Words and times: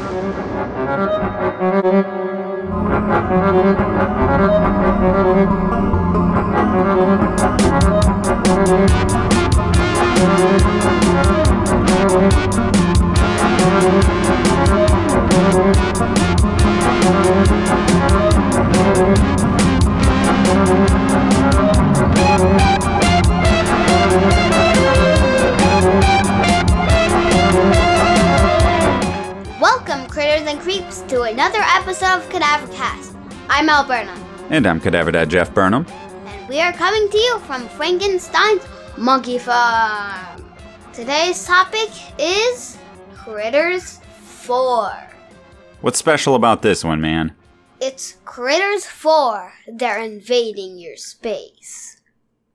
Thank 0.00 0.34
you. 5.64 5.69
Episode 31.90 32.18
of 32.18 32.28
Cadavercast. 32.28 33.16
I'm 33.48 33.68
Al 33.68 33.84
Burnham, 33.84 34.16
And 34.48 34.64
I'm 34.64 34.78
Cadaver 34.78 35.10
Dad 35.10 35.28
Jeff 35.28 35.52
Burnham. 35.52 35.84
and 36.24 36.48
we 36.48 36.60
are 36.60 36.72
coming 36.72 37.10
to 37.10 37.18
you 37.18 37.40
from 37.40 37.66
Frankenstein's 37.70 38.64
Monkey 38.96 39.38
Farm. 39.38 40.54
Today's 40.92 41.44
topic 41.44 41.88
is 42.16 42.78
Critters 43.16 43.98
4. 44.20 44.92
What's 45.80 45.98
special 45.98 46.36
about 46.36 46.62
this 46.62 46.84
one, 46.84 47.00
man? 47.00 47.34
It's 47.80 48.18
Critters 48.24 48.86
4. 48.86 49.52
They're 49.66 49.98
invading 50.00 50.78
your 50.78 50.96
space. 50.96 52.00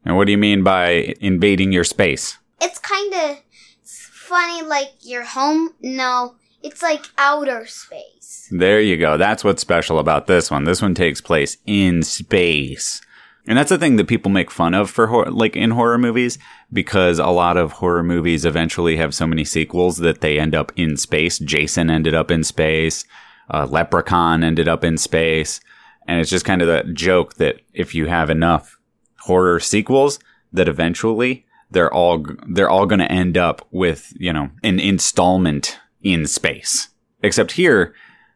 And 0.05 0.15
what 0.15 0.27
do 0.27 0.31
you 0.31 0.37
mean 0.37 0.63
by 0.63 1.13
invading 1.19 1.73
your 1.73 1.83
space? 1.83 2.37
It's 2.61 2.79
kind 2.79 3.13
of 3.13 3.41
funny, 3.83 4.61
like 4.61 4.93
your 5.01 5.25
home. 5.25 5.73
No, 5.81 6.35
it's 6.65 6.81
like 6.81 7.05
outer 7.17 7.67
space. 7.67 8.49
There 8.51 8.81
you 8.81 8.97
go. 8.97 9.17
That's 9.17 9.43
what's 9.43 9.61
special 9.61 9.99
about 9.99 10.25
this 10.25 10.49
one. 10.49 10.63
This 10.63 10.81
one 10.81 10.95
takes 10.95 11.21
place 11.21 11.57
in 11.67 12.01
space. 12.01 13.01
And 13.47 13.57
that's 13.57 13.69
the 13.69 13.77
thing 13.77 13.97
that 13.97 14.07
people 14.07 14.31
make 14.31 14.49
fun 14.49 14.73
of 14.73 14.89
for 14.89 15.29
like 15.29 15.55
in 15.55 15.71
horror 15.71 15.99
movies 15.99 16.39
because 16.73 17.19
a 17.19 17.27
lot 17.27 17.57
of 17.57 17.73
horror 17.73 18.01
movies 18.01 18.43
eventually 18.43 18.97
have 18.97 19.13
so 19.13 19.27
many 19.27 19.45
sequels 19.45 19.97
that 19.97 20.21
they 20.21 20.39
end 20.39 20.55
up 20.55 20.71
in 20.75 20.97
space. 20.97 21.37
Jason 21.37 21.91
ended 21.91 22.15
up 22.15 22.31
in 22.31 22.43
space. 22.43 23.05
Uh, 23.47 23.67
Leprechaun 23.69 24.43
ended 24.43 24.67
up 24.67 24.83
in 24.83 24.97
space. 24.97 25.59
And 26.07 26.19
it's 26.19 26.31
just 26.31 26.45
kind 26.45 26.63
of 26.63 26.67
the 26.67 26.91
joke 26.93 27.35
that 27.35 27.61
if 27.73 27.93
you 27.93 28.07
have 28.07 28.31
enough 28.31 28.79
horror 29.19 29.59
sequels 29.59 30.17
that 30.51 30.67
eventually 30.67 31.45
they're 31.69 31.93
all 31.93 32.25
they're 32.47 32.69
all 32.69 32.87
going 32.87 32.99
to 32.99 33.11
end 33.11 33.37
up 33.37 33.67
with, 33.71 34.13
you 34.17 34.33
know, 34.33 34.49
an 34.63 34.79
installment 34.79 35.79
in 36.05 36.27
space. 36.27 36.89
Except 37.21 37.53
here, 37.53 37.93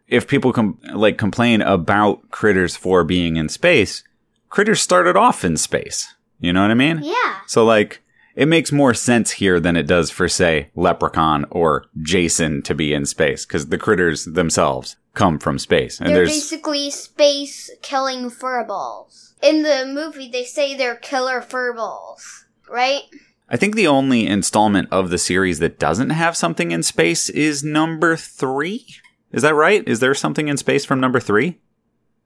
if 0.08 0.28
people 0.28 0.52
com- 0.52 0.80
like 0.94 1.18
complain 1.18 1.62
about 1.62 2.32
Critters 2.32 2.76
4 2.76 3.06
being 3.06 3.38
in 3.38 3.48
space, 3.48 4.04
Critters 4.50 4.82
started 4.82 5.16
off 5.16 5.46
in 5.46 5.56
space. 5.56 6.16
You 6.40 6.52
know 6.52 6.64
what 6.64 6.72
I 6.72 6.74
mean? 6.74 7.00
Yeah. 7.04 7.36
So 7.46 7.64
like 7.64 8.02
it 8.36 8.48
makes 8.48 8.72
more 8.72 8.94
sense 8.94 9.32
here 9.32 9.60
than 9.60 9.76
it 9.76 9.86
does 9.86 10.10
for 10.10 10.28
say 10.28 10.72
Leprechaun 10.76 11.46
or 11.52 11.86
Jason 12.02 12.62
to 12.64 12.74
be 12.74 12.94
in 12.94 13.06
space 13.06 13.46
cuz 13.46 13.68
the 13.68 13.78
critters 13.78 14.26
themselves 14.26 14.96
come 15.14 15.38
from 15.38 15.60
space. 15.60 16.00
And 16.00 16.10
They're 16.10 16.26
there's 16.26 16.30
basically 16.30 16.90
space 16.90 17.70
killing 17.82 18.32
furballs. 18.32 19.34
In 19.44 19.64
the 19.64 19.86
movie, 19.86 20.30
they 20.30 20.46
say 20.46 20.76
they're 20.76 20.96
killer 20.96 21.42
furballs, 21.42 22.22
right? 22.70 23.04
I 23.50 23.58
think 23.58 23.76
the 23.76 23.88
only 23.88 24.28
installment 24.28 24.90
of 24.92 25.10
the 25.10 25.18
series 25.18 25.60
that 25.60 25.80
doesn't 25.80 26.12
have 26.12 26.38
something 26.38 26.72
in 26.72 26.84
space 26.84 27.30
is 27.30 27.64
number 27.64 28.16
3. 28.16 28.86
Is 29.32 29.42
that 29.42 29.56
right? 29.56 29.88
Is 29.88 30.00
there 30.00 30.14
something 30.14 30.48
in 30.48 30.58
space 30.58 30.86
from 30.86 31.00
number 31.00 31.20
3? 31.20 31.60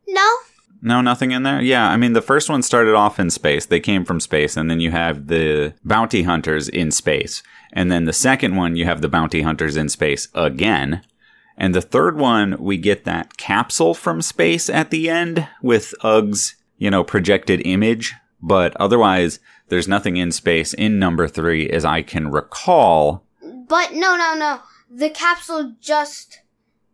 No? 0.07 0.38
No, 0.81 0.99
nothing 0.99 1.31
in 1.31 1.44
there? 1.44 1.61
Yeah, 1.61 1.89
I 1.89 1.95
mean, 1.95 2.11
the 2.11 2.21
first 2.21 2.49
one 2.49 2.61
started 2.61 2.94
off 2.94 3.19
in 3.19 3.29
space. 3.29 3.66
They 3.66 3.79
came 3.79 4.03
from 4.03 4.19
space, 4.19 4.57
and 4.57 4.69
then 4.69 4.81
you 4.81 4.91
have 4.91 5.28
the 5.28 5.73
bounty 5.85 6.23
hunters 6.23 6.67
in 6.67 6.91
space. 6.91 7.41
And 7.72 7.90
then 7.90 8.03
the 8.03 8.11
second 8.11 8.57
one, 8.57 8.75
you 8.75 8.84
have 8.84 9.01
the 9.01 9.07
bounty 9.07 9.44
hunters 9.44 9.78
in 9.78 9.88
space 9.88 10.28
again. 10.34 11.01
And 11.57 11.73
the 11.73 11.81
third 11.81 12.17
one, 12.17 12.57
we 12.59 12.75
get 12.75 13.05
that 13.05 13.38
capsule 13.38 13.94
from 13.94 14.22
space 14.22 14.69
at 14.69 14.90
the 14.90 15.09
end 15.09 15.47
with 15.61 15.94
Ugg's, 16.01 16.55
you 16.78 16.91
know, 16.91 17.03
projected 17.03 17.61
image. 17.63 18.13
But 18.41 18.75
otherwise, 18.75 19.40
there's 19.73 19.88
nothing 19.88 20.17
in 20.17 20.31
space 20.31 20.72
in 20.75 21.00
number 21.00 21.28
three, 21.28 21.67
as 21.67 21.84
I 21.84 22.03
can 22.03 22.29
recall. 22.29 23.23
But 23.41 23.94
no, 23.94 24.16
no, 24.16 24.35
no. 24.38 24.59
The 24.88 25.09
capsule 25.09 25.73
just. 25.81 26.41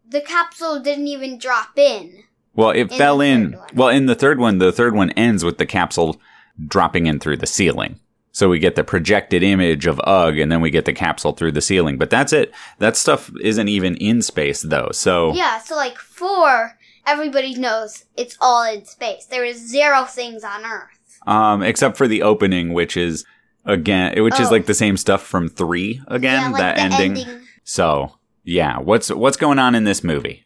The 0.08 0.22
capsule 0.22 0.80
didn't 0.80 1.08
even 1.08 1.38
drop 1.38 1.78
in. 1.78 2.24
Well, 2.56 2.70
it 2.70 2.90
the 2.90 2.96
fell 2.96 3.20
in. 3.20 3.52
one. 3.52 3.68
Well, 3.76 3.90
in 3.90 4.06
the 4.06 4.16
third 4.16 4.40
one, 4.40 4.60
the 4.60 4.72
third 4.72 4.96
one 4.96 5.10
ends 5.12 5.44
with 5.44 5.58
the 5.58 5.66
capsule 5.66 6.22
dropping 6.68 7.06
in 7.06 7.20
through 7.20 7.38
the 7.38 7.46
ceiling. 7.46 8.00
So 8.32 8.48
we 8.48 8.60
get 8.60 8.76
the 8.76 8.84
projected 8.86 9.44
image 9.44 9.86
of 9.86 10.00
Ugg, 10.06 10.38
and 10.40 10.50
then 10.50 10.62
we 10.62 10.70
get 10.70 10.86
the 10.86 10.94
capsule 10.94 11.34
through 11.34 11.52
the 11.52 11.62
ceiling. 11.62 11.98
But 11.98 12.10
that's 12.10 12.32
it. 12.32 12.54
That 12.78 12.96
stuff 12.96 13.30
isn't 13.42 13.68
even 13.68 13.98
in 13.98 14.22
space, 14.22 14.62
though. 14.62 14.90
So 14.94 15.34
Yeah, 15.34 15.60
so 15.60 15.76
like 15.76 15.98
four, 15.98 16.78
everybody 17.06 17.56
knows 17.56 18.06
it's 18.16 18.38
all 18.40 18.64
in 18.64 18.86
space. 18.86 19.26
There 19.26 19.44
is 19.44 19.70
zero 19.70 20.06
things 20.06 20.46
on 20.46 20.64
Earth. 20.64 20.99
Um, 21.28 21.62
except 21.64 21.98
for 21.98 22.08
the 22.08 22.22
opening, 22.24 22.74
which 22.74 22.96
is 22.98 23.26
again, 23.66 24.22
which 24.24 24.40
is 24.40 24.48
Oh. 24.48 24.52
like 24.52 24.66
the 24.66 24.74
same 24.74 24.98
stuff 24.98 25.22
from 25.24 25.48
three 25.50 26.02
again. 26.08 26.42
yeah, 26.42 26.50
like 26.50 26.58
that 26.60 26.78
ending. 26.80 27.18
ending. 27.18 27.42
So 27.64 28.16
yeah, 28.44 28.80
what's 28.80 29.10
what's 29.12 29.38
going 29.38 29.60
on 29.60 29.76
in 29.76 29.84
this 29.84 30.04
movie? 30.04 30.46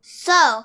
So, 0.00 0.64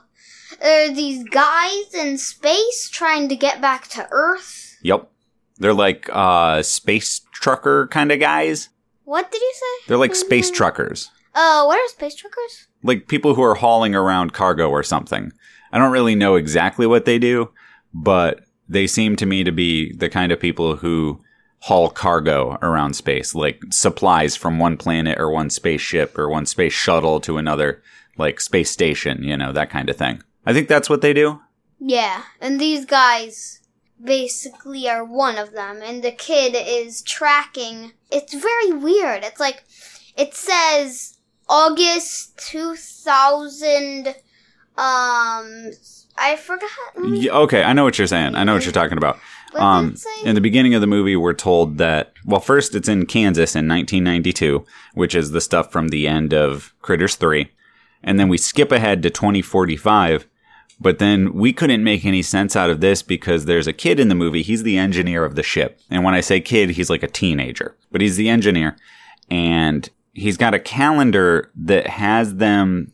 there 0.62 0.90
are 0.90 0.94
these 0.94 1.23
guys 1.29 1.94
in 1.94 2.17
space 2.17 2.90
trying 2.91 3.28
to 3.29 3.35
get 3.35 3.62
back 3.62 3.88
to 3.90 4.07
Earth. 4.12 4.78
Yep, 4.84 5.09
they're 5.57 5.73
like 5.73 6.09
uh, 6.13 6.62
space 6.63 7.22
trucker 7.34 7.88
kind 7.88 8.12
of 8.12 8.19
guys. 8.19 8.69
What 9.03 9.31
did 9.31 9.41
you 9.41 9.53
say? 9.56 9.85
They're 9.88 9.97
like 9.97 10.16
space 10.16 10.51
Mhm. 10.51 10.56
truckers. 10.56 11.09
Uh, 11.35 11.63
what 11.66 11.79
are 11.79 11.88
space 11.90 12.16
truckers? 12.16 12.67
like 12.84 13.07
people 13.07 13.34
who 13.34 13.41
are 13.44 13.56
hauling 13.56 13.96
around 13.96 14.34
cargo 14.34 14.69
or 14.69 14.84
something. 14.84 15.31
I 15.73 15.79
don't 15.79 15.91
really 15.91 16.16
know 16.16 16.35
exactly 16.35 16.85
what 16.88 17.06
they 17.06 17.17
do, 17.19 17.50
but 17.94 18.41
they 18.69 18.88
seem 18.88 19.16
to 19.17 19.25
me 19.25 19.44
to 19.44 19.51
be 19.51 19.94
the 19.94 20.09
kind 20.09 20.31
of 20.31 20.39
people 20.39 20.78
who 20.78 21.22
haul 21.61 21.89
cargo 21.89 22.57
around 22.61 22.95
space, 22.95 23.33
like 23.33 23.61
supplies 23.69 24.35
from 24.35 24.59
one 24.59 24.78
planet 24.78 25.19
or 25.19 25.29
one 25.31 25.50
spaceship 25.50 26.17
or 26.17 26.29
one 26.29 26.45
space 26.45 26.73
shuttle 26.73 27.19
to 27.22 27.38
another, 27.38 27.81
like 28.17 28.39
space 28.39 28.69
station, 28.69 29.23
you 29.23 29.35
know, 29.35 29.51
that 29.51 29.69
kind 29.69 29.89
of 29.89 29.97
thing. 29.97 30.22
I 30.45 30.53
think 30.53 30.67
that's 30.67 30.89
what 30.89 31.01
they 31.01 31.13
do. 31.13 31.41
Yeah, 31.79 32.23
and 32.41 32.59
these 32.59 32.85
guys 32.85 33.61
basically 34.03 34.88
are 34.89 35.03
one 35.03 35.38
of 35.38 35.53
them, 35.53 35.81
and 35.84 36.03
the 36.03 36.11
kid 36.11 36.55
is 36.55 37.01
tracking. 37.01 37.94
It's 38.11 38.34
very 38.34 38.72
weird. 38.72 39.23
It's 39.23 39.39
like, 39.39 39.63
it 40.16 40.34
says 40.34 41.17
August 41.49 42.38
2000, 42.38 44.16
um, 44.78 45.72
I 46.17 46.35
forgot. 46.35 46.69
Yeah, 47.03 47.31
okay, 47.33 47.63
I 47.63 47.73
know 47.73 47.83
what 47.83 47.97
you're 47.97 48.07
saying. 48.07 48.35
I 48.35 48.44
know 48.44 48.53
what 48.53 48.66
you're 48.66 48.72
talking 48.72 48.97
about. 48.97 49.19
Um, 49.55 49.95
in 50.23 50.35
the 50.35 50.41
beginning 50.41 50.73
of 50.73 50.81
the 50.81 50.88
movie, 50.88 51.16
we're 51.16 51.33
told 51.33 51.78
that, 51.78 52.13
well, 52.25 52.39
first 52.39 52.75
it's 52.75 52.89
in 52.89 53.05
Kansas 53.05 53.55
in 53.55 53.67
1992, 53.67 54.66
which 54.94 55.16
is 55.16 55.31
the 55.31 55.41
stuff 55.41 55.72
from 55.72 55.88
the 55.88 56.07
end 56.07 56.33
of 56.33 56.73
Critters 56.81 57.16
3. 57.16 57.50
And 58.03 58.19
then 58.19 58.29
we 58.29 58.38
skip 58.38 58.72
ahead 58.72 59.01
to 59.03 59.09
2045. 59.09 60.28
But 60.79 61.00
then 61.00 61.33
we 61.33 61.53
couldn't 61.53 61.83
make 61.83 62.05
any 62.05 62.22
sense 62.22 62.55
out 62.55 62.69
of 62.69 62.81
this 62.81 63.01
because 63.01 63.45
there's 63.45 63.66
a 63.66 63.73
kid 63.73 63.99
in 63.99 64.09
the 64.09 64.16
movie. 64.16 64.44
He's 64.44 64.61
the 64.61 64.78
engineer 64.78 65.25
of 65.25 65.35
the 65.35 65.41
ship. 65.41 65.79
And 65.89 66.03
when 66.03 66.13
I 66.13 66.22
say 66.22 66.39
kid, 66.39 66.72
he's 66.72 66.89
like 66.89 67.01
a 67.01 67.07
teenager, 67.07 67.75
but 67.91 68.01
he's 68.01 68.16
the 68.16 68.29
engineer. 68.29 68.78
And 69.31 69.89
he's 70.13 70.38
got 70.38 70.53
a 70.53 70.59
calendar 70.59 71.51
that 71.55 71.88
has 71.88 72.35
them 72.35 72.94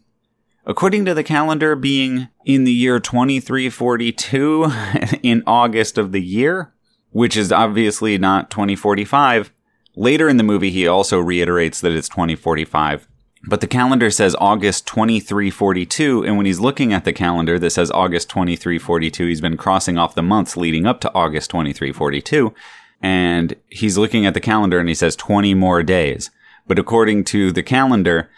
According 0.65 1.03
to 1.05 1.13
the 1.13 1.23
calendar, 1.23 1.75
being 1.75 2.29
in 2.45 2.63
the 2.63 2.71
year 2.71 2.97
2342 2.97 4.71
in 5.23 5.43
August 5.45 5.97
of 5.97 6.13
the 6.13 6.21
year, 6.21 6.73
which 7.11 7.35
is 7.35 7.51
obviously 7.51 8.17
not 8.17 8.49
2045. 8.49 9.51
Later 9.95 10.29
in 10.29 10.37
the 10.37 10.43
movie, 10.43 10.71
he 10.71 10.87
also 10.87 11.19
reiterates 11.19 11.81
that 11.81 11.91
it's 11.91 12.07
2045. 12.07 13.09
But 13.45 13.59
the 13.59 13.67
calendar 13.67 14.09
says 14.09 14.37
August 14.39 14.87
2342, 14.87 16.23
and 16.23 16.37
when 16.37 16.45
he's 16.45 16.61
looking 16.61 16.93
at 16.93 17.03
the 17.03 17.11
calendar 17.11 17.59
that 17.59 17.71
says 17.71 17.91
August 17.91 18.29
2342, 18.29 19.27
he's 19.27 19.41
been 19.41 19.57
crossing 19.57 19.97
off 19.97 20.15
the 20.15 20.23
months 20.23 20.55
leading 20.55 20.85
up 20.85 21.01
to 21.01 21.13
August 21.13 21.49
2342, 21.49 22.53
and 23.01 23.57
he's 23.67 23.97
looking 23.97 24.25
at 24.25 24.33
the 24.33 24.39
calendar 24.39 24.79
and 24.79 24.87
he 24.87 24.95
says 24.95 25.17
20 25.17 25.53
more 25.55 25.83
days. 25.83 26.31
But 26.65 26.79
according 26.79 27.25
to 27.25 27.51
the 27.51 27.63
calendar, 27.63 28.29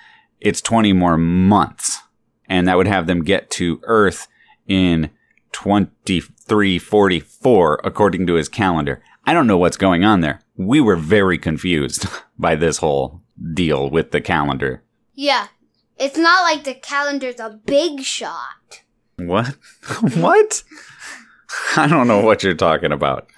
it's 0.41 0.59
20 0.59 0.91
more 0.93 1.19
months 1.19 2.01
and 2.47 2.67
that 2.67 2.77
would 2.77 2.87
have 2.87 3.07
them 3.07 3.23
get 3.23 3.49
to 3.51 3.79
Earth 3.83 4.27
in 4.67 5.09
2344 5.51 7.81
according 7.83 8.27
to 8.27 8.35
his 8.35 8.49
calendar. 8.49 9.01
I 9.25 9.33
don't 9.33 9.47
know 9.47 9.57
what's 9.57 9.77
going 9.77 10.03
on 10.03 10.21
there. 10.21 10.41
We 10.55 10.81
were 10.81 10.95
very 10.95 11.37
confused 11.37 12.07
by 12.37 12.55
this 12.55 12.77
whole 12.77 13.21
deal 13.53 13.89
with 13.89 14.11
the 14.11 14.21
calendar. 14.21 14.83
Yeah. 15.13 15.47
It's 15.97 16.17
not 16.17 16.43
like 16.43 16.65
the 16.65 16.73
calendar's 16.73 17.39
a 17.39 17.59
big 17.65 18.01
shot. 18.01 18.81
What? 19.17 19.47
what? 20.15 20.63
I 21.77 21.87
don't 21.87 22.07
know 22.07 22.21
what 22.21 22.43
you're 22.43 22.53
talking 22.53 22.91
about. 22.91 23.29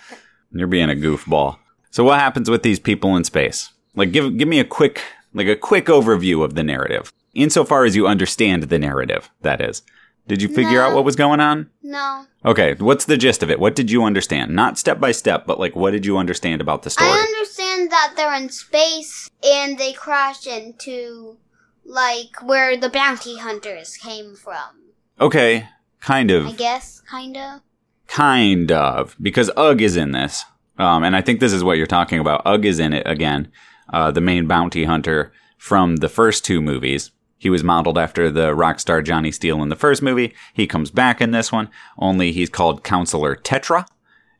You're 0.51 0.67
being 0.67 0.89
a 0.89 0.95
goofball. 0.95 1.57
So 1.91 2.03
what 2.03 2.19
happens 2.19 2.49
with 2.49 2.63
these 2.63 2.79
people 2.79 3.15
in 3.15 3.23
space? 3.23 3.69
Like 3.95 4.11
give 4.11 4.37
give 4.37 4.47
me 4.47 4.59
a 4.59 4.65
quick 4.65 5.01
like 5.33 5.47
a 5.47 5.55
quick 5.55 5.85
overview 5.85 6.43
of 6.43 6.55
the 6.55 6.63
narrative. 6.63 7.13
Insofar 7.37 7.85
as 7.85 7.95
you 7.95 8.07
understand 8.07 8.63
the 8.63 8.79
narrative, 8.79 9.29
that 9.41 9.61
is. 9.61 9.83
Did 10.27 10.41
you 10.41 10.49
figure 10.49 10.79
No. 10.79 10.87
out 10.87 10.95
what 10.95 11.05
was 11.05 11.15
going 11.15 11.39
on? 11.39 11.69
No. 11.81 12.25
Okay, 12.43 12.73
what's 12.79 13.05
the 13.05 13.15
gist 13.15 13.43
of 13.43 13.49
it? 13.49 13.59
What 13.59 13.75
did 13.75 13.89
you 13.89 14.03
understand? 14.03 14.53
Not 14.53 14.77
step 14.77 14.99
by 14.99 15.11
step, 15.13 15.45
but 15.45 15.59
like 15.59 15.75
what 15.75 15.91
did 15.91 16.05
you 16.05 16.17
understand 16.17 16.59
about 16.59 16.83
the 16.83 16.89
story? 16.89 17.09
I 17.09 17.13
understand 17.13 17.91
that 17.91 18.13
they're 18.17 18.33
in 18.33 18.49
space 18.49 19.29
and 19.43 19.77
they 19.77 19.93
crash 19.93 20.45
into 20.45 21.37
like 21.85 22.41
where 22.43 22.75
the 22.75 22.89
bounty 22.89 23.37
hunters 23.37 23.95
came 23.97 24.35
from. 24.35 24.91
okay, 25.21 25.69
kind 26.01 26.29
of. 26.31 26.47
I 26.47 26.51
guess, 26.53 27.01
kind 27.09 27.37
of. 27.37 27.61
Kind 28.07 28.71
of. 28.71 29.15
Because 29.21 29.49
Ugg 29.55 29.81
is 29.81 29.95
in 29.95 30.11
this. 30.11 30.43
Um, 30.77 31.03
and 31.03 31.15
I 31.15 31.21
think 31.21 31.39
this 31.39 31.53
is 31.53 31.63
what 31.63 31.77
you're 31.77 31.87
talking 31.87 32.19
about. 32.19 32.41
Ugg 32.45 32.65
is 32.65 32.79
in 32.79 32.93
it 32.93 33.03
again. 33.07 33.49
Uh, 33.91 34.11
the 34.11 34.21
main 34.21 34.47
bounty 34.47 34.83
hunter 34.83 35.31
from 35.57 35.97
the 35.97 36.09
first 36.09 36.43
two 36.45 36.61
movies. 36.61 37.11
He 37.37 37.49
was 37.49 37.63
modeled 37.63 37.97
after 37.97 38.31
the 38.31 38.55
rock 38.55 38.79
star 38.79 39.01
Johnny 39.01 39.31
Steele 39.31 39.61
in 39.61 39.69
the 39.69 39.75
first 39.75 40.01
movie. 40.01 40.33
He 40.53 40.67
comes 40.67 40.91
back 40.91 41.21
in 41.21 41.31
this 41.31 41.51
one, 41.51 41.69
only 41.97 42.31
he's 42.31 42.49
called 42.49 42.83
Counselor 42.83 43.35
Tetra. 43.35 43.87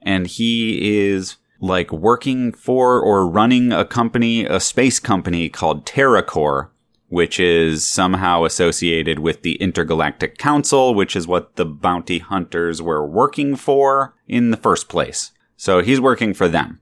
And 0.01 0.27
he 0.27 0.99
is 0.99 1.37
like 1.59 1.91
working 1.91 2.51
for 2.51 2.99
or 2.99 3.27
running 3.27 3.71
a 3.71 3.85
company, 3.85 4.45
a 4.45 4.59
space 4.59 4.99
company 4.99 5.49
called 5.49 5.85
TerraCore, 5.85 6.69
which 7.09 7.39
is 7.39 7.87
somehow 7.87 8.43
associated 8.43 9.19
with 9.19 9.41
the 9.41 9.55
Intergalactic 9.55 10.37
Council, 10.37 10.93
which 10.93 11.15
is 11.15 11.27
what 11.27 11.55
the 11.55 11.65
bounty 11.65 12.19
hunters 12.19 12.81
were 12.81 13.05
working 13.05 13.55
for 13.55 14.15
in 14.27 14.51
the 14.51 14.57
first 14.57 14.89
place. 14.89 15.31
So 15.55 15.81
he's 15.81 16.01
working 16.01 16.33
for 16.33 16.47
them. 16.47 16.81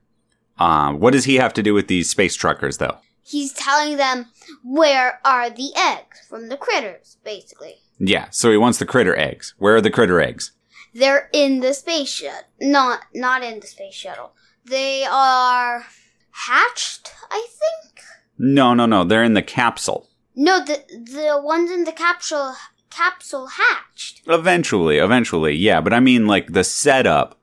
Uh, 0.58 0.92
what 0.92 1.12
does 1.12 1.24
he 1.24 1.36
have 1.36 1.54
to 1.54 1.62
do 1.62 1.74
with 1.74 1.88
these 1.88 2.10
space 2.10 2.34
truckers, 2.34 2.78
though? 2.78 2.98
He's 3.26 3.52
telling 3.52 3.96
them 3.96 4.26
where 4.62 5.20
are 5.24 5.50
the 5.50 5.72
eggs 5.76 6.26
from 6.28 6.48
the 6.48 6.56
critters, 6.56 7.16
basically. 7.24 7.76
Yeah, 7.98 8.28
so 8.30 8.50
he 8.50 8.56
wants 8.56 8.78
the 8.78 8.86
critter 8.86 9.18
eggs. 9.18 9.54
Where 9.58 9.74
are 9.76 9.80
the 9.80 9.90
critter 9.90 10.20
eggs? 10.20 10.52
They're 10.94 11.28
in 11.32 11.60
the 11.60 11.74
space 11.74 12.08
shuttle. 12.08 12.48
Not 12.60 13.00
not 13.12 13.42
in 13.42 13.60
the 13.60 13.66
space 13.66 13.94
shuttle. 13.94 14.32
They 14.64 15.04
are 15.04 15.86
hatched, 16.30 17.12
I 17.30 17.46
think. 17.48 18.04
No, 18.38 18.74
no, 18.74 18.86
no. 18.86 19.02
They're 19.02 19.24
in 19.24 19.34
the 19.34 19.42
capsule. 19.42 20.08
No, 20.34 20.64
the 20.64 20.84
the 20.88 21.40
ones 21.42 21.70
in 21.70 21.84
the 21.84 21.92
capsule 21.92 22.54
capsule 22.90 23.48
hatched. 23.48 24.22
Eventually, 24.26 24.98
eventually, 24.98 25.54
yeah. 25.54 25.80
But 25.80 25.92
I 25.92 26.00
mean, 26.00 26.26
like, 26.26 26.52
the 26.52 26.64
setup 26.64 27.38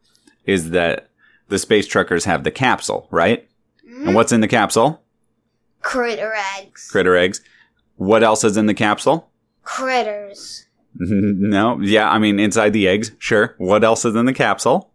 is 0.45 0.71
that 0.71 1.09
the 1.49 1.59
space 1.59 1.87
truckers 1.87 2.25
have 2.25 2.43
the 2.43 2.51
capsule, 2.51 3.07
right? 3.11 3.47
And 3.83 4.05
mm-hmm. 4.05 4.13
what's 4.13 4.31
in 4.31 4.41
the 4.41 4.47
capsule? 4.47 5.02
Critter 5.83 6.33
eggs. 6.57 6.89
Critter 6.89 7.15
eggs. 7.15 7.41
What 7.97 8.23
else 8.23 8.43
is 8.43 8.57
in 8.57 8.65
the 8.65 8.73
capsule? 8.73 9.29
Critters. 9.61 10.65
no, 10.95 11.79
yeah, 11.79 12.09
I 12.09 12.17
mean, 12.19 12.39
inside 12.39 12.71
the 12.73 12.87
eggs, 12.87 13.11
sure. 13.19 13.55
What 13.57 13.83
else 13.83 14.05
is 14.05 14.15
in 14.15 14.25
the 14.25 14.33
capsule? 14.33 14.91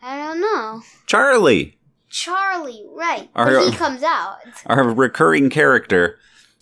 I 0.00 0.16
don't 0.18 0.40
know. 0.40 0.82
Charlie, 1.06 1.78
Charlie, 2.12 2.84
right. 2.90 3.30
Are- 3.34 3.50
but 3.50 3.70
he 3.70 3.76
comes 3.76 4.02
out. 4.02 4.36
our 4.66 4.84
recurring 4.84 5.48
character 5.48 6.18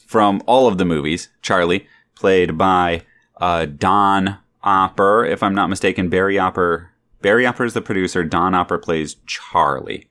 from 0.06 0.42
all 0.46 0.68
of 0.68 0.78
the 0.78 0.84
movies, 0.84 1.28
Charlie, 1.42 1.86
played 2.14 2.56
by 2.56 3.02
uh, 3.40 3.66
Don 3.66 4.38
Opper, 4.62 5.24
if 5.24 5.42
I'm 5.42 5.54
not 5.54 5.68
mistaken. 5.68 6.08
Barry 6.08 6.38
Opper. 6.38 6.90
Barry 7.20 7.46
Opper 7.46 7.64
is 7.64 7.74
the 7.74 7.80
producer. 7.80 8.24
Don 8.24 8.54
Opper 8.54 8.78
plays 8.78 9.16
Charlie. 9.26 10.08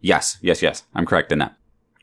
Yes, 0.00 0.38
yes, 0.40 0.62
yes. 0.62 0.84
I'm 0.94 1.06
correct 1.06 1.32
in 1.32 1.40
that. 1.40 1.56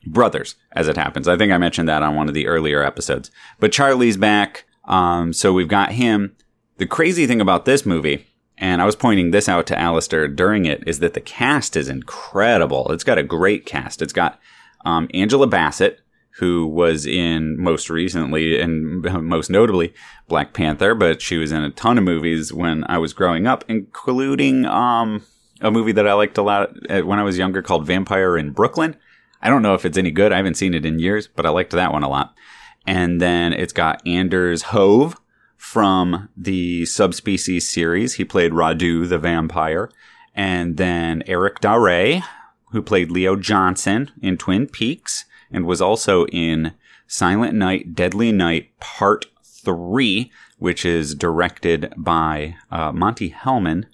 Brothers, 0.06 0.54
as 0.72 0.88
it 0.88 0.96
happens. 0.96 1.28
I 1.28 1.36
think 1.36 1.52
I 1.52 1.58
mentioned 1.58 1.88
that 1.88 2.02
on 2.02 2.14
one 2.14 2.28
of 2.28 2.34
the 2.34 2.46
earlier 2.46 2.82
episodes. 2.82 3.30
But 3.58 3.72
Charlie's 3.72 4.16
back. 4.16 4.64
Um, 4.84 5.32
so 5.32 5.52
we've 5.52 5.68
got 5.68 5.92
him. 5.92 6.36
The 6.78 6.86
crazy 6.86 7.26
thing 7.26 7.40
about 7.40 7.64
this 7.64 7.84
movie, 7.84 8.26
and 8.58 8.80
I 8.80 8.84
was 8.84 8.96
pointing 8.96 9.30
this 9.30 9.48
out 9.48 9.66
to 9.66 9.78
Alistair 9.78 10.28
during 10.28 10.64
it, 10.64 10.84
is 10.86 11.00
that 11.00 11.14
the 11.14 11.20
cast 11.20 11.76
is 11.76 11.88
incredible. 11.88 12.92
It's 12.92 13.04
got 13.04 13.18
a 13.18 13.22
great 13.22 13.66
cast. 13.66 14.02
It's 14.02 14.12
got 14.12 14.38
um, 14.84 15.08
Angela 15.12 15.46
Bassett, 15.46 16.00
who 16.38 16.66
was 16.66 17.06
in 17.06 17.60
most 17.60 17.88
recently 17.88 18.60
and 18.60 19.02
most 19.22 19.50
notably 19.50 19.94
Black 20.28 20.52
Panther, 20.52 20.94
but 20.94 21.22
she 21.22 21.36
was 21.36 21.50
in 21.50 21.62
a 21.62 21.70
ton 21.70 21.98
of 21.98 22.04
movies 22.04 22.52
when 22.52 22.84
I 22.88 22.98
was 22.98 23.12
growing 23.12 23.46
up, 23.46 23.64
including 23.68 24.66
um, 24.66 25.24
a 25.60 25.70
movie 25.70 25.92
that 25.92 26.06
I 26.06 26.12
liked 26.12 26.38
a 26.38 26.42
lot 26.42 26.70
uh, 26.90 27.00
when 27.00 27.18
I 27.18 27.22
was 27.22 27.38
younger 27.38 27.62
called 27.62 27.86
Vampire 27.86 28.36
in 28.36 28.50
Brooklyn. 28.50 28.96
I 29.42 29.48
don't 29.48 29.62
know 29.62 29.74
if 29.74 29.84
it's 29.84 29.98
any 29.98 30.10
good. 30.10 30.32
I 30.32 30.36
haven't 30.36 30.56
seen 30.56 30.74
it 30.74 30.86
in 30.86 30.98
years, 30.98 31.26
but 31.26 31.46
I 31.46 31.50
liked 31.50 31.72
that 31.72 31.92
one 31.92 32.02
a 32.02 32.08
lot. 32.08 32.34
And 32.86 33.20
then 33.20 33.52
it's 33.52 33.72
got 33.72 34.06
Anders 34.06 34.62
Hove 34.62 35.16
from 35.56 36.28
the 36.36 36.86
Subspecies 36.86 37.68
series. 37.68 38.14
He 38.14 38.24
played 38.24 38.52
Radu 38.52 39.08
the 39.08 39.18
vampire. 39.18 39.90
And 40.34 40.76
then 40.76 41.22
Eric 41.26 41.60
Da 41.60 41.74
Re, 41.74 42.22
who 42.70 42.82
played 42.82 43.10
Leo 43.10 43.36
Johnson 43.36 44.10
in 44.20 44.36
Twin 44.36 44.66
Peaks 44.66 45.24
and 45.50 45.64
was 45.64 45.80
also 45.80 46.26
in 46.26 46.74
Silent 47.06 47.54
Night, 47.54 47.94
Deadly 47.94 48.32
Night 48.32 48.78
Part 48.80 49.26
3, 49.44 50.30
which 50.58 50.84
is 50.84 51.14
directed 51.14 51.92
by 51.96 52.56
uh, 52.70 52.92
Monte 52.92 53.30
Hellman. 53.30 53.84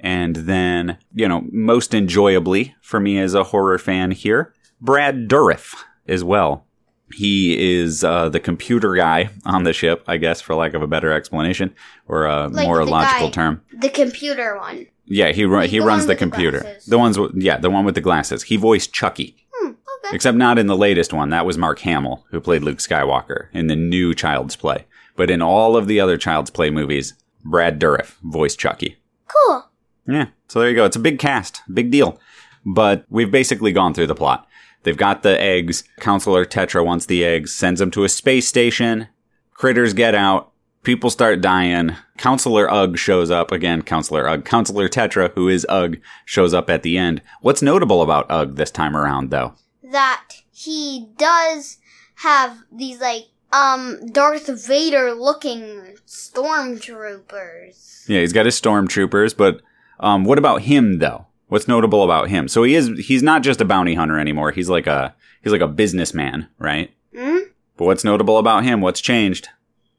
And 0.00 0.36
then, 0.36 0.98
you 1.14 1.28
know, 1.28 1.44
most 1.52 1.94
enjoyably 1.94 2.74
for 2.80 2.98
me 2.98 3.18
as 3.18 3.34
a 3.34 3.44
horror 3.44 3.78
fan 3.78 4.10
here, 4.10 4.52
Brad 4.82 5.28
Dourif 5.28 5.74
as 6.06 6.22
well. 6.24 6.66
He 7.14 7.78
is 7.80 8.02
uh, 8.04 8.28
the 8.30 8.40
computer 8.40 8.94
guy 8.94 9.30
on 9.44 9.64
the 9.64 9.72
ship, 9.72 10.02
I 10.06 10.16
guess, 10.16 10.40
for 10.40 10.54
lack 10.54 10.74
of 10.74 10.82
a 10.82 10.86
better 10.86 11.12
explanation 11.12 11.74
or 12.08 12.24
a 12.26 12.48
Like 12.48 12.66
more 12.66 12.84
logical 12.84 13.28
guy- 13.28 13.32
term. 13.32 13.62
The 13.80 13.90
computer 13.90 14.56
one. 14.58 14.86
Yeah, 15.04 15.30
he 15.32 15.46
Like 15.46 15.68
he 15.70 15.78
the 15.78 15.84
runs 15.84 16.04
the 16.06 16.08
with 16.08 16.18
the 16.18 16.24
computer. 16.24 16.76
The 16.88 16.98
ones, 16.98 17.18
with, 17.18 17.32
yeah, 17.34 17.58
the 17.58 17.70
one 17.70 17.84
with 17.84 17.94
the 17.96 18.00
glasses. 18.00 18.44
He 18.44 18.56
voiced 18.56 18.92
Chucky, 18.94 19.36
Hmm, 19.54 19.68
okay. 20.04 20.14
except 20.14 20.36
not 20.38 20.58
in 20.58 20.68
the 20.68 20.76
latest 20.76 21.12
one. 21.12 21.28
That 21.30 21.44
was 21.44 21.58
Mark 21.58 21.80
Hamill, 21.80 22.24
who 22.30 22.40
played 22.40 22.62
Luke 22.62 22.78
Skywalker 22.78 23.48
in 23.52 23.66
the 23.66 23.76
new 23.76 24.14
Child's 24.14 24.56
Play. 24.56 24.86
But 25.14 25.30
in 25.30 25.42
all 25.42 25.76
of 25.76 25.86
the 25.88 26.00
other 26.00 26.16
Child's 26.16 26.50
Play 26.50 26.70
movies, 26.70 27.12
Brad 27.44 27.78
Dourif 27.78 28.14
voiced 28.22 28.58
Chucky. 28.58 28.96
Cool. 29.28 29.66
Yeah, 30.08 30.28
so 30.48 30.60
there 30.60 30.70
you 30.70 30.76
go. 30.76 30.86
It's 30.86 30.96
a 30.96 31.00
big 31.00 31.18
cast, 31.18 31.60
big 31.72 31.90
deal. 31.90 32.18
But 32.64 33.04
we've 33.10 33.30
basically 33.30 33.72
gone 33.72 33.92
through 33.92 34.06
the 34.06 34.14
plot. 34.14 34.46
They've 34.82 34.96
got 34.96 35.22
the 35.22 35.40
eggs. 35.40 35.84
Counselor 36.00 36.44
Tetra 36.44 36.84
wants 36.84 37.06
the 37.06 37.24
eggs, 37.24 37.54
sends 37.54 37.80
them 37.80 37.90
to 37.92 38.04
a 38.04 38.08
space 38.08 38.46
station. 38.46 39.08
Critters 39.52 39.94
get 39.94 40.14
out. 40.14 40.50
People 40.82 41.10
start 41.10 41.40
dying. 41.40 41.94
Counselor 42.18 42.68
Ugg 42.68 42.98
shows 42.98 43.30
up 43.30 43.52
again. 43.52 43.82
Counselor 43.82 44.28
Ugg. 44.28 44.44
Counselor 44.44 44.88
Tetra, 44.88 45.32
who 45.34 45.48
is 45.48 45.64
Ugg, 45.68 45.98
shows 46.24 46.52
up 46.52 46.68
at 46.68 46.82
the 46.82 46.98
end. 46.98 47.22
What's 47.40 47.62
notable 47.62 48.02
about 48.02 48.26
Ugg 48.28 48.56
this 48.56 48.72
time 48.72 48.96
around, 48.96 49.30
though? 49.30 49.54
That 49.84 50.24
he 50.50 51.08
does 51.16 51.78
have 52.16 52.64
these 52.72 53.00
like 53.00 53.26
um 53.52 54.04
Darth 54.06 54.48
Vader 54.66 55.12
looking 55.12 55.96
stormtroopers. 56.06 58.08
Yeah, 58.08 58.20
he's 58.20 58.32
got 58.32 58.46
his 58.46 58.60
stormtroopers, 58.60 59.36
but 59.36 59.60
um, 60.00 60.24
what 60.24 60.38
about 60.38 60.62
him 60.62 60.98
though? 60.98 61.26
What's 61.52 61.68
notable 61.68 62.02
about 62.02 62.30
him? 62.30 62.48
So 62.48 62.62
he 62.62 62.74
is 62.74 62.88
he's 62.98 63.22
not 63.22 63.42
just 63.42 63.60
a 63.60 63.66
bounty 63.66 63.92
hunter 63.92 64.18
anymore. 64.18 64.52
He's 64.52 64.70
like 64.70 64.86
a 64.86 65.14
he's 65.42 65.52
like 65.52 65.60
a 65.60 65.68
businessman, 65.68 66.48
right? 66.58 66.90
Hmm? 67.14 67.40
But 67.76 67.84
what's 67.84 68.04
notable 68.04 68.38
about 68.38 68.64
him? 68.64 68.80
What's 68.80 69.02
changed? 69.02 69.50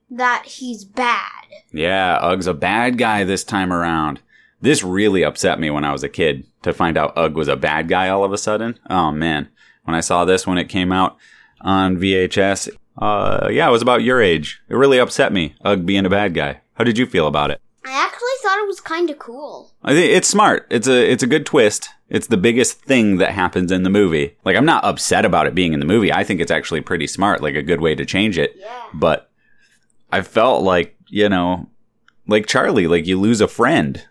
That 0.09 0.45
he's 0.47 0.83
bad. 0.83 1.45
Yeah, 1.71 2.15
Ugg's 2.15 2.47
a 2.47 2.55
bad 2.55 2.97
guy 2.97 3.23
this 3.23 3.43
time 3.43 3.71
around. 3.71 4.19
This 4.61 4.83
really 4.83 5.23
upset 5.23 5.59
me 5.59 5.69
when 5.69 5.83
I 5.83 5.91
was 5.91 6.01
a 6.01 6.09
kid 6.09 6.47
to 6.63 6.73
find 6.73 6.97
out 6.97 7.15
Ugg 7.15 7.35
was 7.35 7.49
a 7.49 7.55
bad 7.55 7.87
guy 7.87 8.09
all 8.09 8.23
of 8.23 8.33
a 8.33 8.37
sudden. 8.39 8.79
Oh 8.89 9.11
man, 9.11 9.47
when 9.83 9.93
I 9.95 10.01
saw 10.01 10.25
this 10.25 10.47
when 10.47 10.57
it 10.57 10.69
came 10.69 10.91
out 10.91 11.17
on 11.61 11.97
VHS, 11.97 12.69
uh, 12.97 13.49
yeah, 13.51 13.67
it 13.67 13.71
was 13.71 13.83
about 13.83 14.01
your 14.01 14.19
age. 14.19 14.59
It 14.69 14.75
really 14.75 14.97
upset 14.97 15.31
me, 15.31 15.53
Ugg 15.63 15.85
being 15.85 16.07
a 16.07 16.09
bad 16.09 16.33
guy. 16.33 16.61
How 16.73 16.83
did 16.83 16.97
you 16.97 17.05
feel 17.05 17.27
about 17.27 17.51
it? 17.51 17.61
I 17.85 17.91
actually 18.05 18.29
thought 18.41 18.59
it 18.59 18.67
was 18.67 18.79
kind 18.79 19.09
of 19.09 19.19
cool. 19.19 19.73
I 19.83 19.93
think 19.93 20.11
it's 20.13 20.27
smart. 20.29 20.67
It's 20.69 20.87
a 20.87 21.11
it's 21.11 21.23
a 21.23 21.27
good 21.27 21.45
twist. 21.45 21.89
It's 22.09 22.27
the 22.27 22.37
biggest 22.37 22.81
thing 22.81 23.17
that 23.17 23.31
happens 23.31 23.71
in 23.71 23.83
the 23.83 23.89
movie. 23.89 24.37
Like 24.45 24.55
I'm 24.55 24.65
not 24.65 24.83
upset 24.85 25.25
about 25.25 25.47
it 25.47 25.55
being 25.55 25.73
in 25.73 25.79
the 25.79 25.85
movie. 25.85 26.11
I 26.13 26.23
think 26.23 26.39
it's 26.39 26.51
actually 26.51 26.81
pretty 26.81 27.07
smart, 27.07 27.41
like 27.41 27.55
a 27.55 27.63
good 27.63 27.81
way 27.81 27.95
to 27.95 28.05
change 28.05 28.37
it. 28.37 28.53
Yeah. 28.57 28.83
But 28.93 29.29
I 30.11 30.21
felt 30.21 30.63
like, 30.63 30.95
you 31.07 31.27
know, 31.27 31.69
like 32.27 32.45
Charlie, 32.45 32.87
like 32.87 33.05
you 33.07 33.19
lose 33.19 33.41
a 33.41 33.47
friend 33.47 34.05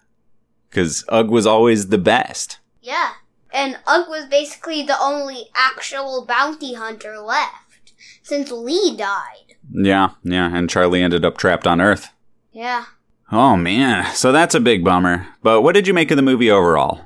cuz 0.71 1.05
Ugg 1.09 1.31
was 1.31 1.47
always 1.47 1.89
the 1.89 1.99
best. 1.99 2.59
Yeah. 2.81 3.13
And 3.55 3.79
Ugg 3.87 4.09
was 4.09 4.27
basically 4.27 4.83
the 4.83 4.99
only 5.01 5.45
actual 5.55 6.25
bounty 6.27 6.75
hunter 6.75 7.19
left. 7.19 7.93
since 8.23 8.51
Lee 8.51 8.97
died. 8.97 9.57
Yeah, 9.73 10.11
yeah, 10.23 10.55
and 10.57 10.71
Charlie 10.71 11.03
ended 11.03 11.25
up 11.25 11.37
trapped 11.37 11.67
on 11.67 11.81
Earth. 11.81 12.09
Yeah. 12.53 12.85
Oh 13.33 13.57
man, 13.57 14.15
so 14.15 14.31
that's 14.31 14.55
a 14.55 14.61
big 14.61 14.85
bummer. 14.85 15.27
But 15.43 15.63
what 15.63 15.75
did 15.75 15.87
you 15.87 15.95
make 15.95 16.11
of 16.11 16.17
the 16.17 16.23
movie 16.23 16.51
overall? 16.51 17.01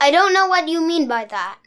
I 0.00 0.10
don't 0.10 0.34
know 0.34 0.48
what 0.48 0.68
you 0.68 0.84
mean 0.84 1.06
by 1.06 1.26
that. 1.26 1.58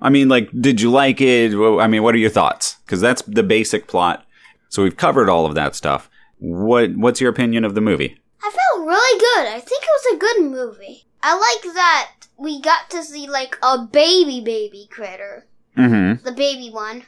I 0.00 0.08
mean, 0.08 0.28
like, 0.28 0.48
did 0.58 0.80
you 0.80 0.90
like 0.90 1.20
it? 1.20 1.54
I 1.54 1.86
mean, 1.86 2.02
what 2.02 2.14
are 2.14 2.18
your 2.18 2.30
thoughts? 2.30 2.76
Because 2.86 3.00
that's 3.00 3.22
the 3.22 3.42
basic 3.42 3.86
plot. 3.86 4.24
So 4.70 4.82
we've 4.82 4.96
covered 4.96 5.28
all 5.28 5.44
of 5.44 5.54
that 5.54 5.76
stuff. 5.76 6.08
What 6.38 6.96
What's 6.96 7.20
your 7.20 7.30
opinion 7.30 7.64
of 7.64 7.74
the 7.74 7.80
movie? 7.80 8.18
I 8.42 8.50
felt 8.50 8.86
really 8.86 9.20
good. 9.20 9.54
I 9.54 9.60
think 9.60 9.84
it 9.84 9.90
was 10.02 10.14
a 10.14 10.18
good 10.18 10.50
movie. 10.50 11.04
I 11.22 11.34
like 11.34 11.74
that 11.74 12.12
we 12.38 12.60
got 12.60 12.90
to 12.90 13.04
see 13.04 13.28
like 13.28 13.56
a 13.62 13.78
baby 13.78 14.40
baby 14.40 14.88
critter. 14.90 15.46
Mm-hmm. 15.76 16.24
The 16.24 16.32
baby 16.32 16.70
one. 16.70 17.04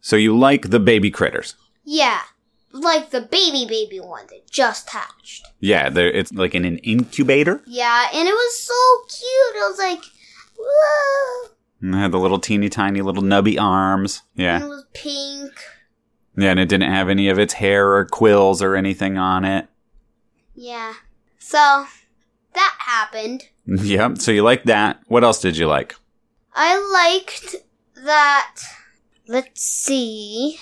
So 0.00 0.16
you 0.16 0.38
like 0.38 0.70
the 0.70 0.78
baby 0.78 1.10
critters? 1.10 1.56
Yeah. 1.84 2.20
Like 2.72 3.10
the 3.10 3.20
baby 3.22 3.64
baby 3.68 4.00
one 4.00 4.26
that 4.28 4.50
just 4.50 4.90
hatched. 4.90 5.46
Yeah, 5.60 5.90
it's 5.94 6.32
like 6.32 6.54
in 6.54 6.64
an 6.64 6.78
incubator. 6.78 7.62
Yeah, 7.66 8.08
and 8.12 8.28
it 8.28 8.32
was 8.32 8.58
so 8.58 8.74
cute. 9.08 9.62
I 9.64 9.68
was 9.68 9.78
like, 9.78 10.02
whoa. 10.58 11.50
And 11.80 11.94
it 11.94 11.98
had 11.98 12.12
the 12.12 12.18
little 12.18 12.38
teeny 12.38 12.68
tiny 12.68 13.00
little 13.02 13.22
nubby 13.22 13.60
arms. 13.60 14.22
Yeah. 14.34 14.56
And 14.56 14.64
Yeah, 14.64 14.66
it 14.66 14.68
was 14.70 14.84
pink. 14.94 15.52
yeah, 16.36 16.50
and 16.50 16.60
it 16.60 16.68
didn't 16.68 16.90
have 16.92 17.08
any 17.08 17.28
of 17.28 17.38
its 17.38 17.54
hair 17.54 17.94
or 17.94 18.04
quills 18.04 18.60
or 18.62 18.74
anything 18.76 19.16
on 19.16 19.44
it. 19.44 19.68
Yeah. 20.54 20.94
So, 21.38 21.86
that 22.54 22.74
happened. 22.78 23.48
Yep. 23.68 24.18
So 24.18 24.30
you 24.30 24.42
like 24.44 24.62
that. 24.64 25.00
What 25.08 25.24
else 25.24 25.40
did 25.40 25.56
you 25.56 25.66
like? 25.66 25.96
I 26.54 26.78
liked 27.18 27.56
that. 28.04 28.56
Let's 29.26 29.60
see. 29.60 30.56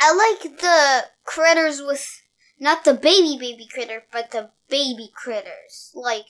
I 0.00 0.14
like 0.14 0.58
the 0.60 1.04
critters 1.24 1.82
with 1.82 2.20
not 2.60 2.84
the 2.84 2.94
baby 2.94 3.36
baby 3.38 3.66
critter, 3.72 4.04
but 4.12 4.30
the 4.30 4.50
baby 4.68 5.10
critters, 5.14 5.90
like 5.94 6.26